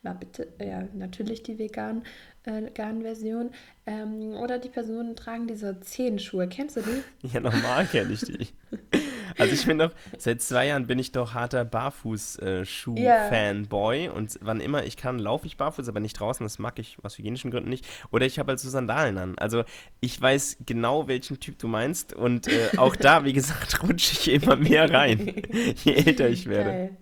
Na 0.02 0.14
bitte, 0.14 0.48
ja, 0.58 0.88
natürlich 0.94 1.42
die 1.42 1.58
vegan, 1.58 2.02
äh, 2.44 2.62
vegan 2.62 3.02
Version. 3.02 3.50
Ähm, 3.86 4.32
oder 4.32 4.58
die 4.58 4.70
Personen 4.70 5.14
tragen 5.14 5.46
diese 5.46 5.78
Zehenschuhe. 5.80 6.48
Kennst 6.48 6.76
du 6.76 6.80
die? 6.80 7.02
Ja, 7.28 7.40
normal 7.40 7.86
kenne 7.86 8.12
ich 8.14 8.20
die. 8.20 8.48
Also 9.38 9.54
ich 9.54 9.64
bin 9.66 9.78
doch, 9.78 9.92
seit 10.18 10.42
zwei 10.42 10.66
Jahren 10.68 10.86
bin 10.86 10.98
ich 10.98 11.12
doch 11.12 11.34
harter 11.34 11.64
Barfußschuh-Fanboy 11.64 14.04
yeah. 14.04 14.12
und 14.12 14.38
wann 14.40 14.60
immer 14.60 14.84
ich 14.84 14.96
kann, 14.96 15.18
laufe 15.18 15.46
ich 15.46 15.56
barfuß, 15.56 15.88
aber 15.88 16.00
nicht 16.00 16.18
draußen, 16.18 16.44
das 16.44 16.58
mag 16.58 16.78
ich 16.78 16.96
aus 17.02 17.18
hygienischen 17.18 17.50
Gründen 17.50 17.70
nicht. 17.70 17.86
Oder 18.10 18.26
ich 18.26 18.38
habe 18.38 18.50
halt 18.50 18.60
so 18.60 18.68
Sandalen 18.68 19.16
an. 19.18 19.38
Also 19.38 19.64
ich 20.00 20.20
weiß 20.20 20.58
genau, 20.66 21.08
welchen 21.08 21.40
Typ 21.40 21.58
du 21.58 21.68
meinst 21.68 22.12
und 22.12 22.48
äh, 22.48 22.76
auch 22.76 22.96
da, 22.96 23.24
wie 23.24 23.32
gesagt, 23.32 23.82
rutsche 23.82 24.12
ich 24.12 24.30
immer 24.30 24.56
mehr 24.56 24.92
rein, 24.92 25.42
je 25.84 25.94
älter 25.94 26.28
ich 26.28 26.48
werde. 26.48 26.70
Geil. 26.70 26.96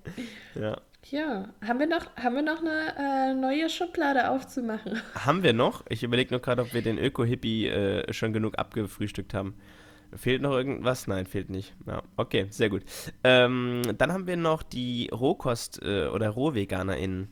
Ja. 0.54 0.76
Ja, 1.10 1.48
haben 1.66 1.78
wir 1.78 1.86
noch, 1.86 2.14
haben 2.16 2.34
wir 2.34 2.42
noch 2.42 2.60
eine 2.60 2.94
äh, 2.98 3.34
neue 3.34 3.70
Schublade 3.70 4.30
aufzumachen? 4.30 5.00
Haben 5.14 5.42
wir 5.42 5.54
noch? 5.54 5.82
Ich 5.88 6.02
überlege 6.02 6.32
nur 6.32 6.40
gerade, 6.40 6.60
ob 6.60 6.74
wir 6.74 6.82
den 6.82 6.98
Öko-Hippie 6.98 7.68
äh, 7.68 8.12
schon 8.12 8.34
genug 8.34 8.58
abgefrühstückt 8.58 9.32
haben. 9.32 9.54
Fehlt 10.14 10.42
noch 10.42 10.52
irgendwas? 10.52 11.06
Nein, 11.06 11.26
fehlt 11.26 11.50
nicht. 11.50 11.74
Ja, 11.86 12.02
okay, 12.16 12.46
sehr 12.50 12.70
gut. 12.70 12.82
Ähm, 13.24 13.82
dann 13.98 14.12
haben 14.12 14.26
wir 14.26 14.36
noch 14.36 14.62
die 14.62 15.10
Rohkost- 15.12 15.82
äh, 15.82 16.08
oder 16.08 16.30
RohveganerInnen. 16.30 17.28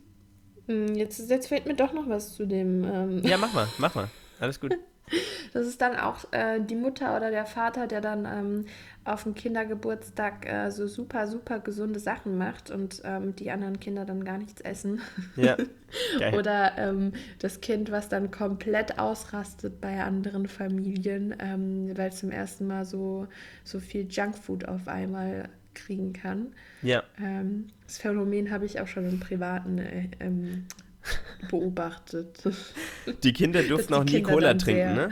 Hm, 0.67 0.95
jetzt, 0.95 1.29
jetzt 1.29 1.47
fehlt 1.47 1.65
mir 1.65 1.75
doch 1.75 1.93
noch 1.93 2.07
was 2.07 2.35
zu 2.35 2.45
dem. 2.45 2.83
Ähm 2.83 3.21
ja, 3.23 3.37
mach 3.41 3.53
mal, 3.53 3.67
mach 3.79 3.95
mal. 3.95 4.09
Alles 4.39 4.59
gut. 4.59 4.73
Das 5.53 5.65
ist 5.65 5.81
dann 5.81 5.95
auch 5.95 6.31
äh, 6.33 6.59
die 6.59 6.75
Mutter 6.75 7.15
oder 7.15 7.31
der 7.31 7.45
Vater, 7.45 7.87
der 7.87 8.01
dann 8.01 8.25
ähm, 8.25 8.65
auf 9.05 9.23
dem 9.23 9.33
Kindergeburtstag 9.33 10.45
äh, 10.45 10.69
so 10.69 10.85
super, 10.85 11.27
super 11.27 11.59
gesunde 11.59 11.99
Sachen 11.99 12.37
macht 12.37 12.69
und 12.69 13.01
ähm, 13.05 13.35
die 13.35 13.49
anderen 13.49 13.79
Kinder 13.79 14.05
dann 14.05 14.23
gar 14.23 14.37
nichts 14.37 14.61
essen. 14.61 15.01
Ja. 15.35 15.55
Geil. 16.19 16.35
oder 16.35 16.77
ähm, 16.77 17.13
das 17.39 17.61
Kind, 17.61 17.91
was 17.91 18.09
dann 18.09 18.29
komplett 18.29 18.99
ausrastet 18.99 19.79
bei 19.79 20.03
anderen 20.03 20.47
Familien, 20.47 21.33
ähm, 21.39 21.97
weil 21.97 22.09
es 22.09 22.19
zum 22.19 22.29
ersten 22.29 22.67
Mal 22.67 22.83
so, 22.83 23.27
so 23.63 23.79
viel 23.79 24.07
Junkfood 24.09 24.67
auf 24.67 24.87
einmal 24.87 25.49
kriegen 25.73 26.11
kann. 26.11 26.53
Ja. 26.81 27.03
Ähm, 27.21 27.67
das 27.85 27.97
Phänomen 27.99 28.51
habe 28.51 28.65
ich 28.65 28.81
auch 28.81 28.87
schon 28.87 29.07
im 29.07 29.19
Privaten 29.19 29.77
äh, 29.77 30.09
ähm, 30.19 30.65
beobachtet. 31.49 32.39
Die 33.23 33.33
Kinder 33.33 33.63
durften 33.63 33.93
auch 33.93 34.03
nie 34.03 34.21
Cola 34.21 34.53
trinken, 34.53 34.95
ne? 34.95 35.09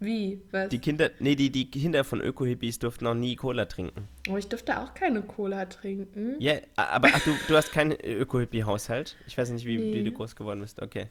Wie? 0.00 0.40
Was? 0.50 0.68
Die 0.70 0.78
Kinder, 0.78 1.10
nee, 1.20 1.36
die, 1.36 1.50
die 1.50 1.70
Kinder 1.70 2.02
von 2.02 2.20
Öko-Hippies 2.20 2.78
durften 2.78 3.04
noch 3.04 3.14
nie 3.14 3.36
Cola 3.36 3.66
trinken. 3.66 4.08
Oh, 4.28 4.36
ich 4.36 4.48
durfte 4.48 4.80
auch 4.80 4.94
keine 4.94 5.22
Cola 5.22 5.66
trinken. 5.66 6.36
Ja, 6.38 6.54
aber 6.76 7.08
ach, 7.12 7.20
du, 7.20 7.32
du 7.46 7.56
hast 7.56 7.70
keinen 7.72 7.92
Öko-Hippie-Haushalt? 7.92 9.16
Ich 9.26 9.38
weiß 9.38 9.50
nicht, 9.50 9.66
wie, 9.66 9.78
nee. 9.78 9.94
wie 9.94 10.04
du 10.04 10.12
groß 10.12 10.34
geworden 10.34 10.60
bist. 10.60 10.80
Okay. 10.82 11.06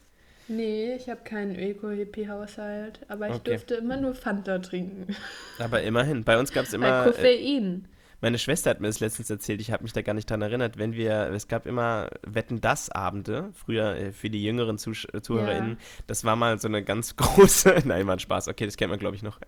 Nee, 0.47 0.95
ich 0.95 1.07
habe 1.09 1.21
keinen 1.23 1.55
Öko-Hippie-Haushalt, 1.57 3.01
aber 3.07 3.27
ich 3.29 3.35
okay. 3.35 3.51
durfte 3.51 3.75
immer 3.75 3.97
nur 3.97 4.15
Fanta 4.15 4.57
trinken. 4.59 5.15
Aber 5.59 5.81
immerhin, 5.83 6.23
bei 6.23 6.39
uns 6.39 6.51
gab 6.51 6.65
es 6.65 6.73
immer. 6.73 7.03
Bei 7.03 7.11
Koffein. 7.11 7.85
Äh, 7.85 7.98
meine 8.21 8.37
Schwester 8.37 8.69
hat 8.69 8.79
mir 8.79 8.87
das 8.87 8.99
letztens 8.99 9.29
erzählt, 9.29 9.61
ich 9.61 9.71
habe 9.71 9.83
mich 9.83 9.93
da 9.93 10.01
gar 10.01 10.13
nicht 10.13 10.29
dran 10.29 10.41
erinnert, 10.41 10.77
wenn 10.77 10.93
wir, 10.93 11.31
es 11.33 11.47
gab 11.47 11.65
immer 11.65 12.09
Wetten 12.25 12.61
das 12.61 12.89
Abende, 12.89 13.49
früher 13.53 13.95
äh, 13.95 14.11
für 14.11 14.29
die 14.29 14.43
jüngeren 14.43 14.77
Zuh 14.77 14.93
ZuhörerInnen, 14.93 15.71
ja. 15.71 16.03
das 16.07 16.23
war 16.23 16.35
mal 16.35 16.59
so 16.59 16.67
eine 16.67 16.83
ganz 16.83 17.15
große, 17.15 17.83
nein, 17.85 18.07
war 18.07 18.15
ein 18.15 18.19
Spaß, 18.19 18.47
okay, 18.47 18.65
das 18.65 18.77
kennt 18.77 18.89
man 18.89 18.99
glaube 18.99 19.15
ich 19.15 19.23
noch. 19.23 19.39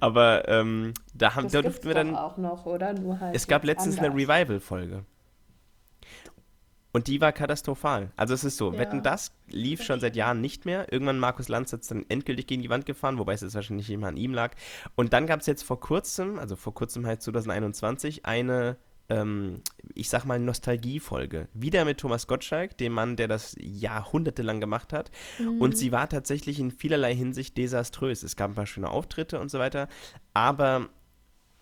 Aber 0.00 0.48
ähm, 0.48 0.94
da, 1.14 1.34
haben, 1.34 1.48
da 1.50 1.62
durften 1.62 1.88
wir 1.88 1.94
dann. 1.94 2.16
auch 2.16 2.36
noch, 2.36 2.66
oder? 2.66 2.92
Nur 2.92 3.20
halt 3.20 3.34
es 3.34 3.46
gab 3.46 3.64
letztens 3.64 3.98
anders. 3.98 4.12
eine 4.12 4.28
Revival-Folge. 4.28 5.04
Und 6.92 7.06
die 7.06 7.20
war 7.20 7.32
katastrophal. 7.32 8.10
Also 8.16 8.34
es 8.34 8.44
ist 8.44 8.56
so, 8.56 8.72
Ja, 8.72 8.78
Wetten, 8.78 9.02
das 9.02 9.32
lief 9.48 9.82
schon 9.82 10.00
seit 10.00 10.16
Jahren 10.16 10.40
nicht 10.40 10.64
mehr. 10.64 10.92
Irgendwann 10.92 11.18
Markus 11.18 11.48
Lanz 11.48 11.72
hat 11.72 11.82
es 11.82 11.88
dann 11.88 12.04
endgültig 12.08 12.46
gegen 12.46 12.62
die 12.62 12.70
Wand 12.70 12.86
gefahren, 12.86 13.18
wobei 13.18 13.34
es 13.34 13.42
jetzt 13.42 13.54
wahrscheinlich 13.54 13.88
nicht 13.88 13.94
immer 13.94 14.08
an 14.08 14.16
ihm 14.16 14.34
lag. 14.34 14.54
Und 14.96 15.12
dann 15.12 15.26
gab 15.26 15.40
es 15.40 15.46
jetzt 15.46 15.62
vor 15.62 15.78
kurzem, 15.78 16.38
also 16.38 16.56
vor 16.56 16.74
kurzem 16.74 17.06
halt 17.06 17.22
2021, 17.22 18.26
eine, 18.26 18.76
ähm, 19.08 19.62
ich 19.94 20.08
sag 20.08 20.24
mal, 20.24 20.40
Nostalgiefolge. 20.40 21.48
Wieder 21.54 21.84
mit 21.84 21.98
Thomas 21.98 22.26
Gottschalk, 22.26 22.76
dem 22.78 22.92
Mann, 22.92 23.14
der 23.16 23.28
das 23.28 23.54
jahrhundertelang 23.60 24.60
gemacht 24.60 24.92
hat. 24.92 25.12
Und 25.60 25.76
sie 25.76 25.92
war 25.92 26.08
tatsächlich 26.08 26.58
in 26.58 26.72
vielerlei 26.72 27.14
Hinsicht 27.14 27.56
desaströs. 27.56 28.24
Es 28.24 28.34
gab 28.34 28.50
ein 28.50 28.54
paar 28.54 28.66
schöne 28.66 28.90
Auftritte 28.90 29.38
und 29.38 29.50
so 29.50 29.60
weiter. 29.60 29.88
Aber 30.34 30.88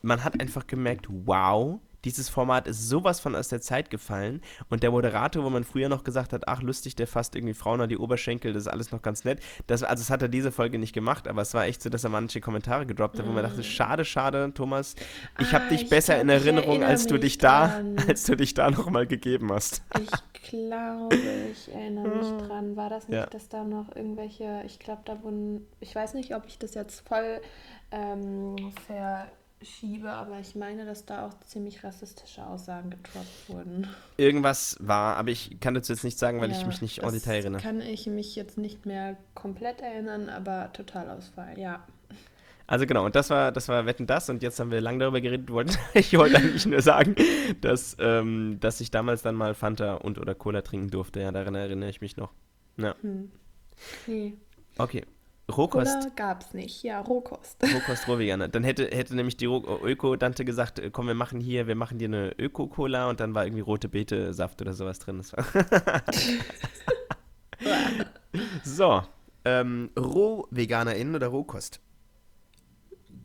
man 0.01 0.25
hat 0.25 0.41
einfach 0.41 0.67
gemerkt, 0.67 1.07
wow, 1.11 1.81
dieses 2.09 2.29
Format 2.29 2.67
ist 2.67 2.89
sowas 2.89 3.21
von 3.21 3.35
aus 3.37 3.49
der 3.49 3.61
Zeit 3.61 3.91
gefallen. 3.91 4.41
Und 4.71 4.83
der 4.83 4.91
Moderator, 4.91 5.45
wo 5.45 5.51
man 5.51 5.65
früher 5.65 5.89
noch 5.89 6.05
gesagt 6.05 6.33
hat, 6.33 6.49
ach 6.49 6.63
lustig, 6.63 6.97
der 6.97 7.07
fasst 7.07 7.35
irgendwie 7.37 7.55
Frauen 7.55 7.81
an 7.81 7.89
die 7.89 7.99
Oberschenkel, 7.99 8.53
das 8.53 8.63
ist 8.65 8.69
alles 8.69 8.91
noch 8.93 9.03
ganz 9.03 9.25
nett. 9.25 9.41
Das, 9.67 9.83
also 9.83 10.01
das 10.01 10.11
hat 10.11 10.23
er 10.23 10.29
diese 10.29 10.51
Folge 10.53 10.79
nicht 10.79 10.93
gemacht, 10.93 11.29
aber 11.29 11.43
es 11.43 11.55
war 11.55 11.67
echt 11.67 11.83
so, 11.83 11.91
dass 11.91 12.05
er 12.05 12.11
manche 12.11 12.41
Kommentare 12.41 12.87
gedroppt 12.87 13.19
hat, 13.19 13.27
wo 13.27 13.33
man 13.33 13.43
dachte, 13.45 13.63
schade, 13.63 14.05
schade, 14.05 14.53
Thomas, 14.55 14.95
ich 15.39 15.53
habe 15.53 15.65
Ah, 15.67 15.69
dich 15.69 15.83
ich 15.83 15.89
besser 15.91 16.21
in 16.21 16.29
Erinnerung, 16.29 16.83
als 16.85 17.07
du 17.07 17.19
dich 17.19 17.39
da, 17.39 17.69
dran. 17.69 17.97
als 18.09 18.25
du 18.25 18.37
dich 18.37 18.55
da 18.55 18.71
nochmal 18.71 19.07
gegeben 19.07 19.53
hast. 19.53 19.83
Ich 20.01 20.51
glaube, 20.51 21.15
ich 21.53 21.73
erinnere 21.75 22.09
mich 22.09 22.47
dran. 22.47 22.77
War 22.77 22.89
das 22.91 23.09
nicht, 23.09 23.19
Ja. 23.19 23.27
dass 23.27 23.49
da 23.49 23.65
noch 23.65 23.95
irgendwelche, 23.95 24.63
ich 24.67 24.79
glaube, 24.79 25.03
da 25.05 25.23
wurden, 25.23 25.67
ich 25.81 25.95
weiß 25.95 26.15
nicht, 26.15 26.35
ob 26.35 26.47
ich 26.47 26.59
das 26.59 26.75
jetzt 26.75 27.07
voll 27.07 27.41
ähm, 27.91 28.57
verschiebe, 29.59 30.11
aber 30.11 30.39
ich 30.41 30.55
meine, 30.55 30.87
dass 30.87 31.05
da 31.05 31.27
auch 31.27 31.35
ziemlich 31.47 31.83
rassistische 31.85 32.47
Aussagen 32.47 32.91
getroppt 32.91 33.49
wurden. 33.49 33.89
Irgendwas 34.17 34.77
war, 34.81 35.17
aber 35.17 35.31
ich 35.31 35.59
kann 35.61 35.75
dazu 35.75 35.93
jetzt 35.93 36.05
nicht 36.05 36.19
sagen, 36.19 36.41
weil 36.41 36.51
ich 36.51 36.61
Ja, 36.61 36.67
mich 36.67 36.81
nicht 36.81 37.03
das 37.03 37.13
Detail 37.13 37.41
erinnere. 37.41 37.63
Kann 37.63 37.81
ich 37.81 38.07
mich 38.07 38.37
jetzt 38.37 38.59
nicht 38.59 38.87
mehr 38.87 39.17
komplett 39.35 39.81
erinnern, 39.81 40.29
aber 40.29 40.73
Totalausfall, 40.73 41.59
ja. 41.59 41.85
Also 42.67 42.85
genau, 42.87 43.07
und 43.07 43.17
das 43.17 43.31
war, 43.31 43.51
das 43.51 43.69
war 43.69 43.87
Wetten 43.87 44.07
das 44.07 44.29
und 44.29 44.43
jetzt 44.43 44.61
haben 44.61 44.71
wir 44.71 44.81
lange 44.83 44.99
darüber 44.99 45.21
geredet. 45.21 45.51
Wollte, 45.51 45.79
ich 45.95 46.17
wollte 46.17 46.37
eigentlich 46.37 46.67
nur 46.67 46.83
sagen, 46.83 47.17
dass, 47.63 47.97
ähm, 47.99 48.59
dass 48.61 48.81
ich 48.81 48.91
damals 48.91 49.23
dann 49.23 49.35
mal 49.37 49.55
Fanta 49.55 49.95
und 49.95 50.19
oder 50.19 50.35
Cola 50.35 50.61
trinken 50.63 50.91
durfte. 50.91 51.21
Ja, 51.21 51.33
daran 51.33 51.55
erinnere 51.55 51.89
ich 51.89 52.01
mich 52.01 52.17
noch. 52.17 52.33
Ja, 52.77 52.95
Hm. 53.01 53.31
Nee, 54.07 54.35
okay. 54.77 55.05
Rohkost, 55.51 55.93
Cola 56.01 56.11
gab's 56.15 56.53
nicht. 56.53 56.83
Ja, 56.83 57.01
Rohkost. 57.01 57.57
Rohkost 57.75 58.07
Rohveganer. 58.07 58.49
Dann 58.49 58.65
hätte, 58.65 58.85
hätte 58.87 59.17
nämlich 59.17 59.37
die 59.39 59.47
Ro- 59.47 59.81
Öko-Dante 59.83 60.45
gesagt, 60.45 60.79
äh, 60.79 60.91
komm, 60.91 61.07
wir 61.07 61.15
machen 61.15 61.41
hier, 61.41 61.67
wir 61.67 61.75
machen 61.75 61.99
dir 61.99 62.09
eine 62.09 62.33
Öko-Cola 62.39 63.09
und 63.09 63.21
dann 63.21 63.35
war 63.35 63.45
irgendwie 63.47 63.63
rote 63.63 63.89
Beete-Saft 63.89 64.61
oder 64.61 64.75
sowas 64.75 64.99
drin. 64.99 65.19
Das 65.19 65.33
war 65.33 65.45
so, 68.65 69.03
ähm, 69.45 69.91
RohveganerInnen 69.99 71.15
oder 71.15 71.29
Rohkost? 71.29 71.81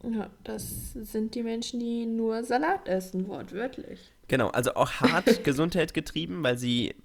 Ja, 0.03 0.29
das 0.43 0.93
sind 0.93 1.33
die 1.36 1.43
Menschen, 1.43 1.79
die 1.79 2.05
nur 2.05 2.43
Salat 2.43 2.88
essen, 2.88 3.27
wortwörtlich. 3.27 4.12
Genau, 4.27 4.49
also 4.49 4.73
auch 4.75 4.91
hart 4.91 5.43
Gesundheit 5.43 5.93
getrieben, 5.93 6.43
weil 6.43 6.57
sie 6.57 6.95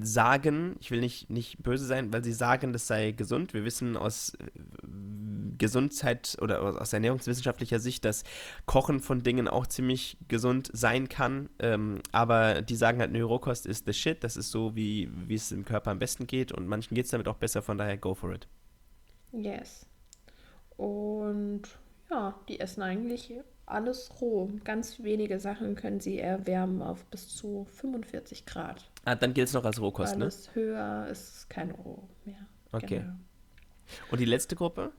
sagen, 0.00 0.76
ich 0.80 0.90
will 0.90 1.00
nicht, 1.00 1.30
nicht 1.30 1.62
böse 1.62 1.86
sein, 1.86 2.12
weil 2.12 2.24
sie 2.24 2.32
sagen, 2.32 2.72
das 2.72 2.86
sei 2.86 3.12
gesund. 3.12 3.54
Wir 3.54 3.64
wissen 3.64 3.96
aus 3.96 4.34
äh, 4.34 4.46
Gesundheit 5.58 6.36
oder 6.40 6.80
aus 6.80 6.92
ernährungswissenschaftlicher 6.92 7.80
Sicht, 7.80 8.04
dass 8.04 8.24
Kochen 8.66 9.00
von 9.00 9.22
Dingen 9.22 9.48
auch 9.48 9.66
ziemlich 9.66 10.16
gesund 10.28 10.70
sein 10.72 11.08
kann. 11.08 11.48
Ähm, 11.58 12.00
aber 12.12 12.62
die 12.62 12.76
sagen 12.76 13.00
halt, 13.00 13.12
Neurokost 13.12 13.66
ist 13.66 13.86
the 13.86 13.92
shit. 13.92 14.22
Das 14.22 14.36
ist 14.36 14.50
so, 14.50 14.74
wie, 14.76 15.10
wie 15.26 15.34
es 15.34 15.52
im 15.52 15.64
Körper 15.64 15.90
am 15.90 15.98
besten 15.98 16.26
geht. 16.26 16.52
Und 16.52 16.66
manchen 16.68 16.94
geht 16.94 17.06
es 17.06 17.10
damit 17.10 17.28
auch 17.28 17.36
besser, 17.36 17.62
von 17.62 17.78
daher 17.78 17.96
go 17.96 18.14
for 18.14 18.32
it. 18.32 18.46
Yes. 19.32 19.86
Und 20.76 21.62
ja, 22.10 22.38
die 22.48 22.60
essen 22.60 22.82
eigentlich 22.82 23.32
alles 23.70 24.10
roh. 24.20 24.50
Ganz 24.64 25.02
wenige 25.02 25.40
Sachen 25.40 25.74
können 25.74 26.00
sie 26.00 26.18
erwärmen 26.18 26.82
auf 26.82 27.04
bis 27.06 27.28
zu 27.28 27.66
45 27.72 28.46
Grad. 28.46 28.90
Ah, 29.04 29.14
dann 29.14 29.34
gilt 29.34 29.48
es 29.48 29.54
noch 29.54 29.64
als 29.64 29.80
Rohkost, 29.80 30.16
ne? 30.16 30.24
Alles 30.24 30.54
höher 30.54 31.06
ist 31.10 31.48
kein 31.48 31.70
roh 31.70 32.02
mehr. 32.24 32.46
Okay. 32.72 33.00
Genau. 33.00 33.12
Und 34.10 34.20
die 34.20 34.26
letzte 34.26 34.54
Gruppe? 34.54 34.92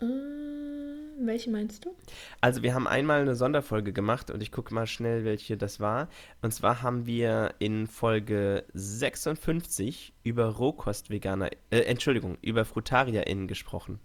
Mm, 0.00 1.26
welche 1.26 1.50
meinst 1.50 1.84
du? 1.84 1.94
Also 2.40 2.62
wir 2.62 2.74
haben 2.74 2.86
einmal 2.86 3.20
eine 3.20 3.34
Sonderfolge 3.34 3.92
gemacht 3.92 4.30
und 4.30 4.42
ich 4.42 4.52
gucke 4.52 4.74
mal 4.74 4.86
schnell, 4.86 5.24
welche 5.24 5.56
das 5.56 5.80
war. 5.80 6.08
Und 6.40 6.52
zwar 6.52 6.82
haben 6.82 7.06
wir 7.06 7.54
in 7.58 7.86
Folge 7.86 8.64
56 8.74 10.12
über 10.24 10.46
Rohkost-Veganer, 10.46 11.50
äh, 11.70 11.80
Entschuldigung, 11.80 12.38
über 12.42 12.64
FrutarierInnen 12.64 13.48
gesprochen. 13.48 14.00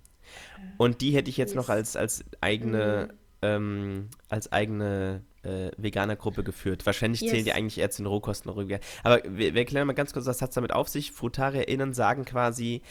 Und 0.77 1.01
die 1.01 1.11
hätte 1.11 1.29
ich 1.29 1.37
jetzt 1.37 1.55
noch 1.55 1.69
als, 1.69 1.95
als 1.95 2.23
eigene, 2.41 3.13
ähm, 3.41 4.09
als 4.29 4.51
eigene 4.51 5.23
äh, 5.43 5.71
Veganergruppe 5.77 6.43
geführt. 6.43 6.85
Wahrscheinlich 6.85 7.21
zählen 7.21 7.35
Yes. 7.35 7.45
die 7.45 7.53
eigentlich 7.53 7.77
eher 7.79 7.89
zu 7.89 8.03
den 8.03 8.07
Rohkosten 8.07 8.51
rüber. 8.51 8.79
Aber 9.03 9.21
wir, 9.23 9.53
wir 9.53 9.61
erklären 9.61 9.87
mal 9.87 9.93
ganz 9.93 10.13
kurz, 10.13 10.25
was 10.25 10.41
hat 10.41 10.49
es 10.49 10.55
damit 10.55 10.73
auf 10.73 10.89
sich. 10.89 11.11
FrutarierInnen 11.11 11.93
sagen 11.93 12.25
quasi, 12.25 12.81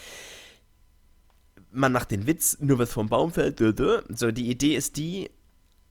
man 1.70 1.92
macht 1.92 2.10
den 2.10 2.26
Witz, 2.26 2.58
nur 2.60 2.78
was 2.78 2.92
vom 2.92 3.08
Baum 3.08 3.32
fällt. 3.32 3.60
dö, 3.60 3.72
dö. 3.72 4.02
So, 4.08 4.30
die 4.32 4.50
Idee 4.50 4.74
ist 4.74 4.96
die, 4.96 5.30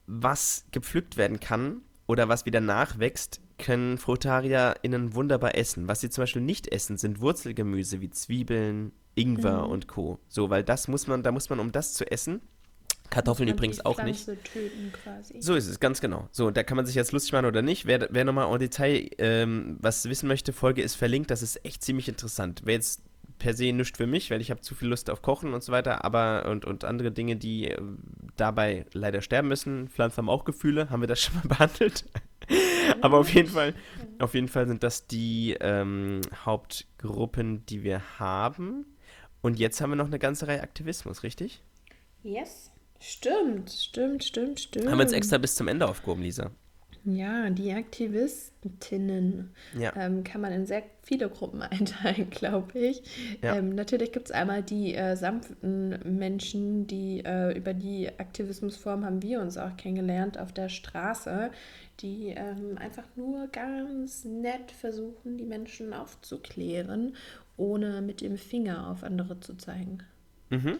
was 0.06 0.66
gepflückt 0.72 1.16
werden 1.16 1.40
kann 1.40 1.82
oder 2.06 2.28
was 2.28 2.46
wieder 2.46 2.60
nachwächst, 2.60 3.40
können 3.58 3.98
FrutarierInnen 3.98 5.14
wunderbar 5.14 5.56
essen. 5.56 5.88
Was 5.88 6.00
sie 6.00 6.10
zum 6.10 6.22
Beispiel 6.22 6.42
nicht 6.42 6.68
essen, 6.68 6.96
sind 6.96 7.20
Wurzelgemüse 7.20 8.00
wie 8.00 8.10
Zwiebeln, 8.10 8.92
Ingwer 9.16 9.64
Mhm. 9.64 9.70
und 9.72 9.88
Co. 9.88 10.20
So, 10.28 10.48
weil 10.50 10.62
das 10.62 10.86
muss 10.86 11.08
man, 11.08 11.24
da 11.24 11.32
muss 11.32 11.50
man, 11.50 11.58
um 11.58 11.72
das 11.72 11.94
zu 11.94 12.08
essen, 12.08 12.40
Kartoffeln 13.10 13.48
übrigens 13.48 13.84
auch 13.84 14.02
nicht. 14.02 14.26
Töten 14.26 14.92
quasi. 14.92 15.40
So 15.40 15.54
ist 15.54 15.68
es, 15.68 15.78
ganz 15.80 16.00
genau. 16.00 16.28
So, 16.32 16.50
da 16.50 16.62
kann 16.64 16.76
man 16.76 16.86
sich 16.86 16.96
jetzt 16.96 17.12
lustig 17.12 17.32
machen 17.32 17.46
oder 17.46 17.62
nicht. 17.62 17.86
Wer, 17.86 18.08
wer 18.10 18.24
nochmal 18.24 18.52
en 18.52 18.58
Detail 18.58 19.08
ähm, 19.18 19.76
was 19.80 20.08
wissen 20.08 20.26
möchte, 20.26 20.52
Folge 20.52 20.82
ist 20.82 20.96
verlinkt. 20.96 21.30
Das 21.30 21.40
ist 21.42 21.64
echt 21.64 21.84
ziemlich 21.84 22.08
interessant. 22.08 22.62
Wäre 22.66 22.74
jetzt 22.78 23.02
per 23.38 23.54
se 23.54 23.72
nichts 23.72 23.96
für 23.98 24.06
mich, 24.08 24.30
weil 24.30 24.40
ich 24.40 24.50
habe 24.50 24.60
zu 24.60 24.74
viel 24.74 24.88
Lust 24.88 25.08
auf 25.10 25.22
Kochen 25.22 25.54
und 25.54 25.62
so 25.62 25.70
weiter, 25.70 26.04
aber 26.04 26.46
und, 26.50 26.64
und 26.64 26.84
andere 26.84 27.12
Dinge, 27.12 27.36
die 27.36 27.70
äh, 27.70 27.80
dabei 28.36 28.86
leider 28.92 29.20
sterben 29.20 29.48
müssen. 29.48 29.88
Pflanzen 29.88 30.18
haben 30.18 30.28
auch 30.28 30.44
Gefühle, 30.44 30.90
haben 30.90 31.00
wir 31.00 31.06
das 31.08 31.20
schon 31.22 31.36
mal 31.36 31.42
behandelt. 31.48 32.06
aber 33.02 33.18
auf 33.18 33.32
jeden 33.32 33.50
Fall, 33.50 33.74
auf 34.18 34.34
jeden 34.34 34.48
Fall 34.48 34.66
sind 34.66 34.82
das 34.82 35.06
die 35.06 35.56
ähm, 35.60 36.22
Hauptgruppen, 36.44 37.64
die 37.66 37.82
wir 37.84 38.02
haben. 38.18 38.84
Und 39.46 39.60
jetzt 39.60 39.80
haben 39.80 39.90
wir 39.90 39.96
noch 39.96 40.08
eine 40.08 40.18
ganze 40.18 40.48
Reihe 40.48 40.60
Aktivismus, 40.60 41.22
richtig? 41.22 41.62
Yes. 42.24 42.72
Stimmt, 42.98 43.70
stimmt, 43.70 44.24
stimmt, 44.24 44.58
stimmt. 44.58 44.88
Haben 44.88 44.98
wir 44.98 45.04
uns 45.04 45.12
extra 45.12 45.38
bis 45.38 45.54
zum 45.54 45.68
Ende 45.68 45.86
aufgehoben, 45.88 46.22
Lisa. 46.22 46.50
Ja, 47.04 47.48
die 47.50 47.72
Aktivistinnen 47.72 49.54
Ja. 49.78 49.92
ähm, 49.94 50.24
kann 50.24 50.40
man 50.40 50.52
in 50.52 50.66
sehr 50.66 50.82
viele 51.04 51.28
Gruppen 51.28 51.62
einteilen, 51.62 52.28
glaube 52.30 52.76
ich. 52.76 53.02
Ja. 53.40 53.54
Ähm, 53.54 53.76
natürlich 53.76 54.10
gibt 54.10 54.26
es 54.26 54.32
einmal 54.32 54.64
die 54.64 54.96
äh, 54.96 55.14
sanften 55.14 56.18
Menschen, 56.18 56.88
die 56.88 57.22
äh, 57.24 57.56
über 57.56 57.72
die 57.72 58.08
Aktivismusform 58.18 59.04
haben 59.04 59.22
wir 59.22 59.40
uns 59.40 59.56
auch 59.56 59.76
kennengelernt 59.76 60.38
auf 60.38 60.52
der 60.52 60.68
Straße, 60.68 61.52
die 62.00 62.34
ähm, 62.36 62.76
einfach 62.78 63.06
nur 63.14 63.46
ganz 63.52 64.24
nett 64.24 64.72
versuchen, 64.72 65.38
die 65.38 65.46
Menschen 65.46 65.92
aufzuklären, 65.92 67.14
ohne 67.56 68.00
mit 68.02 68.20
dem 68.20 68.36
Finger 68.36 68.90
auf 68.90 69.02
andere 69.02 69.40
zu 69.40 69.56
zeigen. 69.56 69.98
Mhm. 70.50 70.78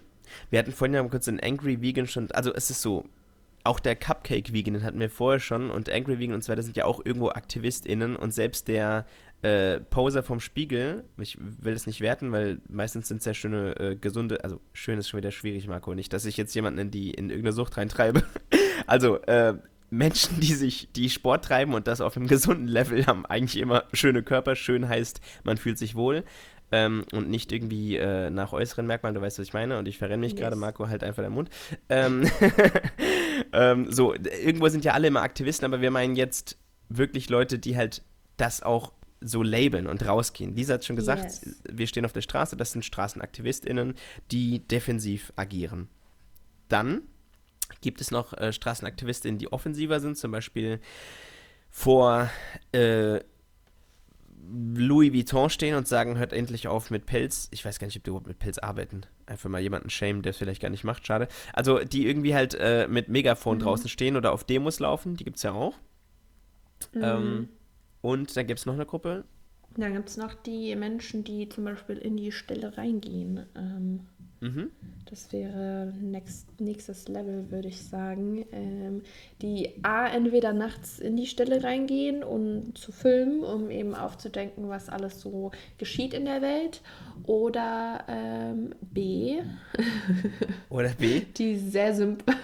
Wir 0.50 0.58
hatten 0.58 0.72
vorhin 0.72 0.94
ja 0.94 1.02
mal 1.02 1.08
kurz 1.08 1.26
den 1.26 1.40
Angry 1.40 1.80
Vegan 1.80 2.06
schon, 2.06 2.30
also 2.32 2.52
es 2.52 2.70
ist 2.70 2.82
so, 2.82 3.04
auch 3.64 3.80
der 3.80 3.96
Cupcake 3.96 4.52
Vegan, 4.52 4.74
den 4.74 4.82
hatten 4.84 5.00
wir 5.00 5.10
vorher 5.10 5.40
schon 5.40 5.70
und 5.70 5.90
Angry 5.90 6.18
Vegan 6.18 6.34
und 6.34 6.44
so 6.44 6.52
weiter 6.52 6.62
sind 6.62 6.76
ja 6.76 6.84
auch 6.84 7.04
irgendwo 7.04 7.30
AktivistInnen 7.30 8.16
und 8.16 8.32
selbst 8.32 8.68
der 8.68 9.06
äh, 9.42 9.80
Poser 9.80 10.22
vom 10.22 10.40
Spiegel, 10.40 11.04
ich 11.18 11.36
will 11.40 11.74
es 11.74 11.86
nicht 11.86 12.00
werten, 12.00 12.32
weil 12.32 12.60
meistens 12.68 13.08
sind 13.08 13.18
es 13.18 13.26
ja 13.26 13.34
schöne, 13.34 13.78
äh, 13.78 13.96
gesunde, 13.96 14.42
also 14.42 14.60
schön 14.72 14.98
ist 14.98 15.08
schon 15.08 15.18
wieder 15.18 15.30
schwierig, 15.30 15.68
Marco, 15.68 15.94
nicht, 15.94 16.12
dass 16.12 16.24
ich 16.24 16.36
jetzt 16.36 16.54
jemanden 16.54 16.78
in 16.78 16.90
die, 16.90 17.10
in 17.10 17.28
irgendeine 17.28 17.52
Sucht 17.52 17.76
reintreibe. 17.76 18.22
also, 18.86 19.20
äh, 19.22 19.54
Menschen, 19.88 20.40
die 20.40 20.54
sich, 20.54 20.88
die 20.96 21.08
Sport 21.10 21.44
treiben 21.44 21.74
und 21.74 21.86
das 21.86 22.00
auf 22.00 22.16
einem 22.16 22.26
gesunden 22.26 22.66
Level, 22.66 23.06
haben 23.06 23.24
eigentlich 23.24 23.60
immer 23.60 23.84
schöne 23.92 24.22
Körper. 24.22 24.56
Schön 24.56 24.88
heißt, 24.88 25.20
man 25.44 25.58
fühlt 25.58 25.78
sich 25.78 25.94
wohl. 25.94 26.24
Ähm, 26.72 27.04
und 27.12 27.28
nicht 27.30 27.52
irgendwie 27.52 27.96
äh, 27.96 28.28
nach 28.30 28.52
äußeren 28.52 28.86
Merkmalen, 28.86 29.14
du 29.14 29.20
weißt, 29.20 29.38
was 29.38 29.46
ich 29.46 29.52
meine. 29.54 29.78
Und 29.78 29.86
ich 29.86 29.98
verrenne 29.98 30.18
mich 30.18 30.32
Yes. 30.32 30.40
gerade, 30.40 30.56
Marco, 30.56 30.88
halt 30.88 31.04
einfach 31.04 31.22
den 31.22 31.32
Mund. 31.32 31.48
Ähm, 31.88 32.28
ähm, 33.52 33.90
so, 33.92 34.14
irgendwo 34.14 34.68
sind 34.68 34.84
ja 34.84 34.92
alle 34.92 35.08
immer 35.08 35.22
Aktivisten, 35.22 35.64
aber 35.64 35.80
wir 35.80 35.90
meinen 35.90 36.16
jetzt 36.16 36.56
wirklich 36.88 37.28
Leute, 37.28 37.58
die 37.58 37.76
halt 37.76 38.02
das 38.36 38.62
auch 38.62 38.92
so 39.20 39.42
labeln 39.42 39.86
und 39.86 40.06
rausgehen. 40.06 40.54
Lisa 40.54 40.74
hat 40.74 40.84
schon 40.84 40.96
gesagt, 40.96 41.24
Yes. 41.24 41.62
wir 41.70 41.86
stehen 41.86 42.04
auf 42.04 42.12
der 42.12 42.20
Straße, 42.20 42.56
das 42.56 42.72
sind 42.72 42.84
StraßenaktivistInnen, 42.84 43.94
die 44.30 44.60
defensiv 44.60 45.32
agieren. 45.36 45.88
Dann 46.68 47.02
gibt 47.80 48.00
es 48.00 48.10
noch 48.10 48.32
äh, 48.34 48.52
Straßenaktivistinnen, 48.52 49.38
die 49.38 49.52
offensiver 49.52 50.00
sind, 50.00 50.18
zum 50.18 50.32
Beispiel 50.32 50.80
vor 51.70 52.30
äh, 52.72 53.20
Louis 54.48 55.12
Vuitton 55.12 55.50
stehen 55.50 55.74
und 55.74 55.88
sagen, 55.88 56.18
hört 56.18 56.32
endlich 56.32 56.68
auf 56.68 56.90
mit 56.90 57.06
Pelz. 57.06 57.48
Ich 57.50 57.64
weiß 57.64 57.78
gar 57.78 57.86
nicht, 57.86 57.96
ob 57.96 58.04
die 58.04 58.10
überhaupt 58.10 58.26
mit 58.26 58.38
Pelz 58.38 58.58
arbeiten. 58.58 59.02
Einfach 59.26 59.48
mal 59.50 59.60
jemanden 59.60 59.90
shame, 59.90 60.22
der 60.22 60.30
es 60.30 60.36
vielleicht 60.36 60.62
gar 60.62 60.70
nicht 60.70 60.84
macht, 60.84 61.06
schade. 61.06 61.28
Also 61.52 61.78
die 61.78 62.06
irgendwie 62.06 62.34
halt 62.34 62.54
äh, 62.54 62.86
mit 62.88 63.08
Megafon 63.08 63.58
mhm. 63.58 63.62
draußen 63.62 63.88
stehen 63.88 64.16
oder 64.16 64.32
auf 64.32 64.44
Demos 64.44 64.80
laufen, 64.80 65.16
die 65.16 65.24
gibt 65.24 65.36
es 65.36 65.42
ja 65.42 65.52
auch. 65.52 65.74
Mhm. 66.92 67.02
Ähm, 67.02 67.48
und 68.02 68.36
dann 68.36 68.46
gibt 68.46 68.60
es 68.60 68.66
noch 68.66 68.74
eine 68.74 68.86
Gruppe. 68.86 69.24
Dann 69.76 69.92
gibt 69.92 70.08
es 70.08 70.16
noch 70.16 70.34
die 70.34 70.74
Menschen, 70.76 71.24
die 71.24 71.48
zum 71.48 71.64
Beispiel 71.64 71.96
in 71.98 72.16
die 72.16 72.32
Stelle 72.32 72.76
reingehen. 72.78 73.46
Ähm, 73.54 74.06
Mhm. 74.40 74.70
Das 75.08 75.32
wäre 75.32 75.92
next, 76.00 76.60
nächstes 76.60 77.08
Level, 77.08 77.50
würde 77.50 77.68
ich 77.68 77.82
sagen. 77.82 78.44
Ähm, 78.52 79.02
die 79.40 79.70
A, 79.82 80.06
entweder 80.08 80.52
nachts 80.52 80.98
in 80.98 81.16
die 81.16 81.26
Stelle 81.26 81.62
reingehen 81.62 82.22
und 82.22 82.76
zu 82.76 82.92
filmen, 82.92 83.42
um 83.42 83.70
eben 83.70 83.94
aufzudenken, 83.94 84.68
was 84.68 84.88
alles 84.88 85.20
so 85.20 85.52
geschieht 85.78 86.12
in 86.12 86.24
der 86.24 86.42
Welt. 86.42 86.82
Oder 87.24 88.04
ähm, 88.08 88.74
B. 88.80 89.42
Oder 90.68 90.90
B. 90.90 91.22
Die 91.36 91.56
sehr 91.56 91.94
sympathisch. 91.94 92.42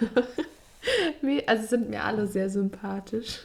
also 1.47 1.67
sind 1.67 1.89
mir 1.89 2.03
alle 2.03 2.27
sehr 2.27 2.49
sympathisch. 2.49 3.41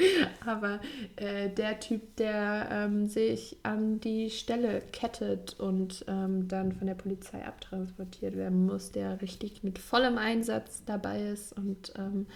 Aber 0.46 0.80
äh, 1.16 1.48
der 1.50 1.80
Typ, 1.80 2.16
der 2.16 2.68
ähm, 2.70 3.06
sich 3.06 3.58
an 3.62 4.00
die 4.00 4.30
Stelle 4.30 4.82
kettet 4.92 5.58
und 5.58 6.04
ähm, 6.08 6.48
dann 6.48 6.72
von 6.72 6.86
der 6.86 6.94
Polizei 6.94 7.44
abtransportiert 7.44 8.36
werden 8.36 8.66
muss, 8.66 8.92
der 8.92 9.20
richtig 9.20 9.62
mit 9.62 9.78
vollem 9.78 10.18
Einsatz 10.18 10.84
dabei 10.84 11.28
ist 11.28 11.56
und 11.56 11.92
ähm, 11.98 12.26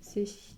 sich 0.00 0.56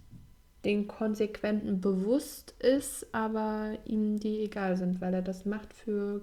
den 0.64 0.88
Konsequenten 0.88 1.80
bewusst 1.80 2.54
ist, 2.58 3.06
aber 3.12 3.76
ihm 3.84 4.18
die 4.18 4.40
egal 4.44 4.76
sind, 4.76 5.00
weil 5.00 5.14
er 5.14 5.22
das 5.22 5.44
macht 5.44 5.74
für 5.74 6.22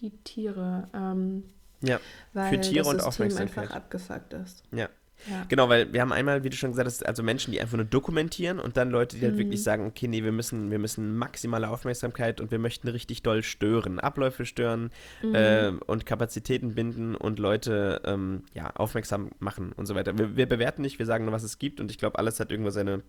die 0.00 0.10
Tiere. 0.24 0.88
Ähm, 0.92 1.44
ja, 1.80 2.00
für 2.32 2.60
Tiere 2.60 2.88
und 2.88 3.00
Aufmerksamkeit. 3.00 3.58
einfach 3.58 3.76
abgefuckt 3.76 4.34
ist. 4.34 4.64
Ja, 4.72 4.88
ja. 5.30 5.44
Genau, 5.48 5.68
weil 5.68 5.92
wir 5.92 6.00
haben 6.00 6.12
einmal, 6.12 6.42
wie 6.44 6.50
du 6.50 6.56
schon 6.56 6.70
gesagt 6.70 6.86
hast, 6.86 7.06
also 7.06 7.22
Menschen, 7.22 7.52
die 7.52 7.60
einfach 7.60 7.76
nur 7.76 7.86
dokumentieren 7.86 8.58
und 8.58 8.76
dann 8.76 8.90
Leute, 8.90 9.16
die 9.16 9.24
halt 9.24 9.34
mhm. 9.34 9.38
wirklich 9.38 9.62
sagen, 9.62 9.86
okay, 9.86 10.08
nee, 10.08 10.24
wir 10.24 10.32
müssen, 10.32 10.70
wir 10.70 10.78
müssen 10.78 11.16
maximale 11.16 11.68
Aufmerksamkeit 11.68 12.40
und 12.40 12.50
wir 12.50 12.58
möchten 12.58 12.88
richtig 12.88 13.22
doll 13.22 13.42
stören, 13.42 14.00
Abläufe 14.00 14.44
stören 14.46 14.90
mhm. 15.22 15.34
äh, 15.34 15.72
und 15.86 16.06
Kapazitäten 16.06 16.74
binden 16.74 17.14
und 17.14 17.38
Leute 17.38 18.02
ähm, 18.04 18.44
ja, 18.54 18.70
aufmerksam 18.74 19.30
machen 19.38 19.72
und 19.72 19.86
so 19.86 19.94
weiter. 19.94 20.16
Wir, 20.18 20.36
wir 20.36 20.46
bewerten 20.46 20.82
nicht, 20.82 20.98
wir 20.98 21.06
sagen 21.06 21.24
nur, 21.24 21.32
was 21.32 21.44
es 21.44 21.58
gibt 21.58 21.80
und 21.80 21.90
ich 21.90 21.98
glaube, 21.98 22.18
alles 22.18 22.40
hat 22.40 22.50
irgendwo 22.50 22.70
seine 22.70 23.02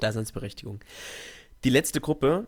Daseinsberechtigung. 0.00 0.80
Die 1.62 1.70
letzte 1.70 2.00
Gruppe, 2.00 2.46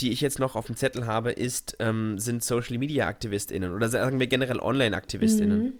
die 0.00 0.12
ich 0.12 0.20
jetzt 0.20 0.38
noch 0.38 0.56
auf 0.56 0.66
dem 0.66 0.76
Zettel 0.76 1.06
habe, 1.06 1.30
ist, 1.32 1.76
ähm, 1.78 2.18
sind 2.18 2.42
Social 2.42 2.78
Media 2.78 3.06
AktivistInnen 3.06 3.72
oder 3.72 3.88
sagen 3.88 4.18
wir 4.18 4.26
generell 4.26 4.58
Online-AktivistInnen. 4.58 5.62
Mhm. 5.62 5.72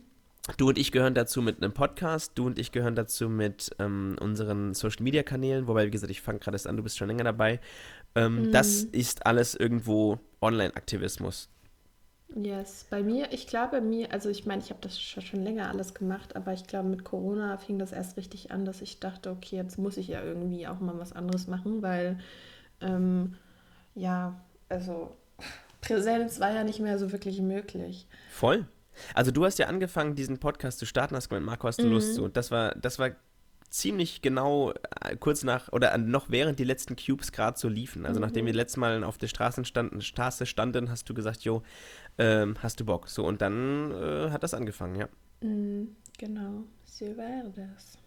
Du 0.57 0.69
und 0.69 0.79
ich 0.79 0.93
gehören 0.93 1.15
dazu 1.15 1.43
mit 1.43 1.61
einem 1.63 1.73
Podcast, 1.73 2.33
du 2.37 2.47
und 2.47 2.59
ich 2.59 2.71
gehören 2.71 2.95
dazu 2.95 3.29
mit 3.29 3.71
ähm, 3.81 4.17
unseren 4.21 4.75
Social 4.75 5.03
Media 5.03 5.25
Kanälen, 5.25 5.67
wobei, 5.67 5.87
wie 5.87 5.91
gesagt, 5.91 6.11
ich 6.11 6.23
fange 6.23 6.39
gerade 6.39 6.55
erst 6.55 6.69
an, 6.69 6.77
du 6.77 6.85
bist 6.85 6.97
schon 6.97 7.09
länger 7.09 7.25
dabei. 7.25 7.59
Ähm, 8.15 8.43
mhm. 8.43 8.53
Das 8.53 8.85
ist 8.85 9.27
alles 9.27 9.57
irgendwo 9.57 10.21
Online-Aktivismus. 10.41 11.49
Yes, 12.35 12.87
bei 12.91 13.03
mir, 13.03 13.33
ich 13.33 13.47
glaube, 13.47 13.81
mir, 13.81 14.13
also 14.13 14.29
ich 14.29 14.47
meine, 14.47 14.63
ich 14.63 14.71
habe 14.71 14.81
das 14.81 15.01
schon 15.01 15.43
länger 15.43 15.69
alles 15.69 15.95
gemacht, 15.95 16.37
aber 16.37 16.53
ich 16.53 16.67
glaube, 16.67 16.89
mit 16.89 17.05
Corona 17.05 17.57
fing 17.57 17.79
das 17.79 17.93
erst 17.93 18.17
richtig 18.17 18.51
an, 18.51 18.65
dass 18.65 18.83
ich 18.83 19.01
dachte, 19.01 19.31
okay, 19.31 19.57
jetzt 19.57 19.79
muss 19.79 19.97
ich 19.97 20.09
ja 20.09 20.23
irgendwie 20.23 20.67
auch 20.69 20.81
mal 20.81 20.99
was 20.99 21.13
anderes 21.13 21.47
machen, 21.47 21.83
weil, 21.83 22.19
ähm, 22.81 23.35
ja, 23.95 24.41
also 24.69 25.17
Präsenz 25.81 26.41
war 26.41 26.53
ja 26.53 26.65
nicht 26.65 26.81
mehr 26.81 26.99
so 26.99 27.13
wirklich 27.13 27.41
möglich. 27.41 28.07
Voll. 28.31 28.67
Also 29.15 29.31
du 29.31 29.45
hast 29.45 29.59
ja 29.59 29.67
angefangen, 29.67 30.15
diesen 30.15 30.39
Podcast 30.39 30.79
zu 30.79 30.87
starten, 30.87 31.17
hast 31.17 31.29
gemeint, 31.29 31.47
Marco, 31.47 31.69
hast 31.69 31.81
du 31.81 31.87
mhm. 31.87 31.93
Lust 31.93 32.15
zu? 32.15 32.29
das 32.29 32.51
war, 32.51 32.75
das 32.75 32.99
war 32.99 33.11
ziemlich 33.71 34.23
genau 34.23 34.73
äh, 35.01 35.17
kurz 35.17 35.43
nach 35.45 35.73
oder 35.73 35.97
noch 35.99 36.31
während 36.31 36.59
die 36.59 36.65
letzten 36.65 36.97
Cubes 36.97 37.33
gerade 37.33 37.59
so 37.59 37.69
liefen. 37.69 38.07
Also 38.07 38.21
mhm. 38.21 38.27
nachdem 38.27 38.47
wir 38.47 38.53
letztes 38.53 38.77
Mal 38.77 39.05
auf 39.05 39.19
der 39.19 39.29
Straße 39.29 39.65
standen, 39.65 40.01
Straße 40.01 40.47
standen, 40.47 40.91
hast 40.91 41.09
du 41.09 41.15
gesagt, 41.15 41.43
jo, 41.43 41.63
ähm, 42.19 42.57
hast 42.63 42.81
du 42.81 42.85
Bock? 42.85 43.09
So 43.09 43.25
und 43.25 43.41
dann 43.41 43.93
äh, 43.93 44.31
hat 44.31 44.43
das 44.43 44.55
angefangen, 44.55 44.97
ja. 44.97 45.09
Mhm, 45.41 45.97
genau, 46.19 46.65
so 46.85 47.07
war 47.17 47.51
das. 47.55 47.99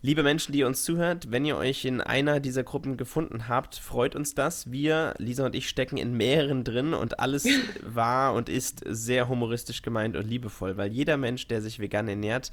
Liebe 0.00 0.22
Menschen, 0.22 0.52
die 0.52 0.60
ihr 0.60 0.68
uns 0.68 0.84
zuhört, 0.84 1.32
wenn 1.32 1.44
ihr 1.44 1.56
euch 1.56 1.84
in 1.84 2.00
einer 2.00 2.38
dieser 2.38 2.62
Gruppen 2.62 2.96
gefunden 2.96 3.48
habt, 3.48 3.74
freut 3.74 4.14
uns 4.14 4.32
das. 4.32 4.70
Wir, 4.70 5.14
Lisa 5.18 5.44
und 5.44 5.56
ich, 5.56 5.68
stecken 5.68 5.96
in 5.96 6.16
mehreren 6.16 6.62
drin 6.62 6.94
und 6.94 7.18
alles 7.18 7.48
war 7.82 8.34
und 8.34 8.48
ist 8.48 8.84
sehr 8.86 9.28
humoristisch 9.28 9.82
gemeint 9.82 10.16
und 10.16 10.28
liebevoll, 10.28 10.76
weil 10.76 10.92
jeder 10.92 11.16
Mensch, 11.16 11.48
der 11.48 11.60
sich 11.60 11.80
vegan 11.80 12.06
ernährt, 12.06 12.52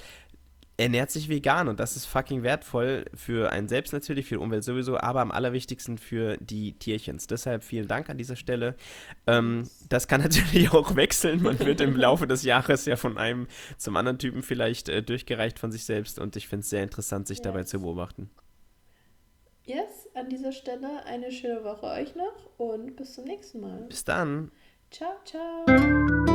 ernährt 0.77 1.09
sich 1.09 1.29
vegan 1.29 1.67
und 1.67 1.79
das 1.79 1.95
ist 1.95 2.05
fucking 2.05 2.43
wertvoll 2.43 3.05
für 3.13 3.51
einen 3.51 3.67
selbst 3.67 3.93
natürlich, 3.93 4.25
für 4.25 4.35
die 4.35 4.41
Umwelt 4.41 4.63
sowieso, 4.63 4.97
aber 4.97 5.21
am 5.21 5.31
allerwichtigsten 5.31 5.97
für 5.97 6.37
die 6.37 6.73
Tierchens. 6.73 7.27
Deshalb 7.27 7.63
vielen 7.63 7.87
Dank 7.87 8.09
an 8.09 8.17
dieser 8.17 8.35
Stelle. 8.35 8.75
Ähm, 9.25 9.69
das 9.87 10.07
kann 10.07 10.21
natürlich 10.23 10.71
auch 10.71 10.95
wechseln. 10.95 11.41
Man 11.41 11.59
wird 11.59 11.81
im 11.81 11.95
Laufe 11.95 12.27
des 12.27 12.43
Jahres 12.43 12.85
ja 12.85 12.97
von 12.97 13.17
einem 13.17 13.47
zum 13.77 13.95
anderen 13.95 14.19
Typen 14.19 14.43
vielleicht 14.43 14.89
äh, 14.89 15.01
durchgereicht 15.01 15.59
von 15.59 15.71
sich 15.71 15.85
selbst 15.85 16.19
und 16.19 16.35
ich 16.35 16.47
finde 16.47 16.61
es 16.61 16.69
sehr 16.69 16.83
interessant, 16.83 17.27
sich 17.27 17.37
yes. 17.37 17.43
dabei 17.43 17.63
zu 17.63 17.79
beobachten. 17.79 18.29
Yes, 19.63 20.07
an 20.13 20.29
dieser 20.29 20.51
Stelle 20.51 21.05
eine 21.05 21.31
schöne 21.31 21.63
Woche 21.63 21.87
euch 21.87 22.15
noch 22.15 22.57
und 22.57 22.95
bis 22.95 23.13
zum 23.13 23.25
nächsten 23.25 23.61
Mal. 23.61 23.85
Bis 23.87 24.03
dann. 24.03 24.51
Ciao, 24.91 25.15
ciao. 25.25 26.34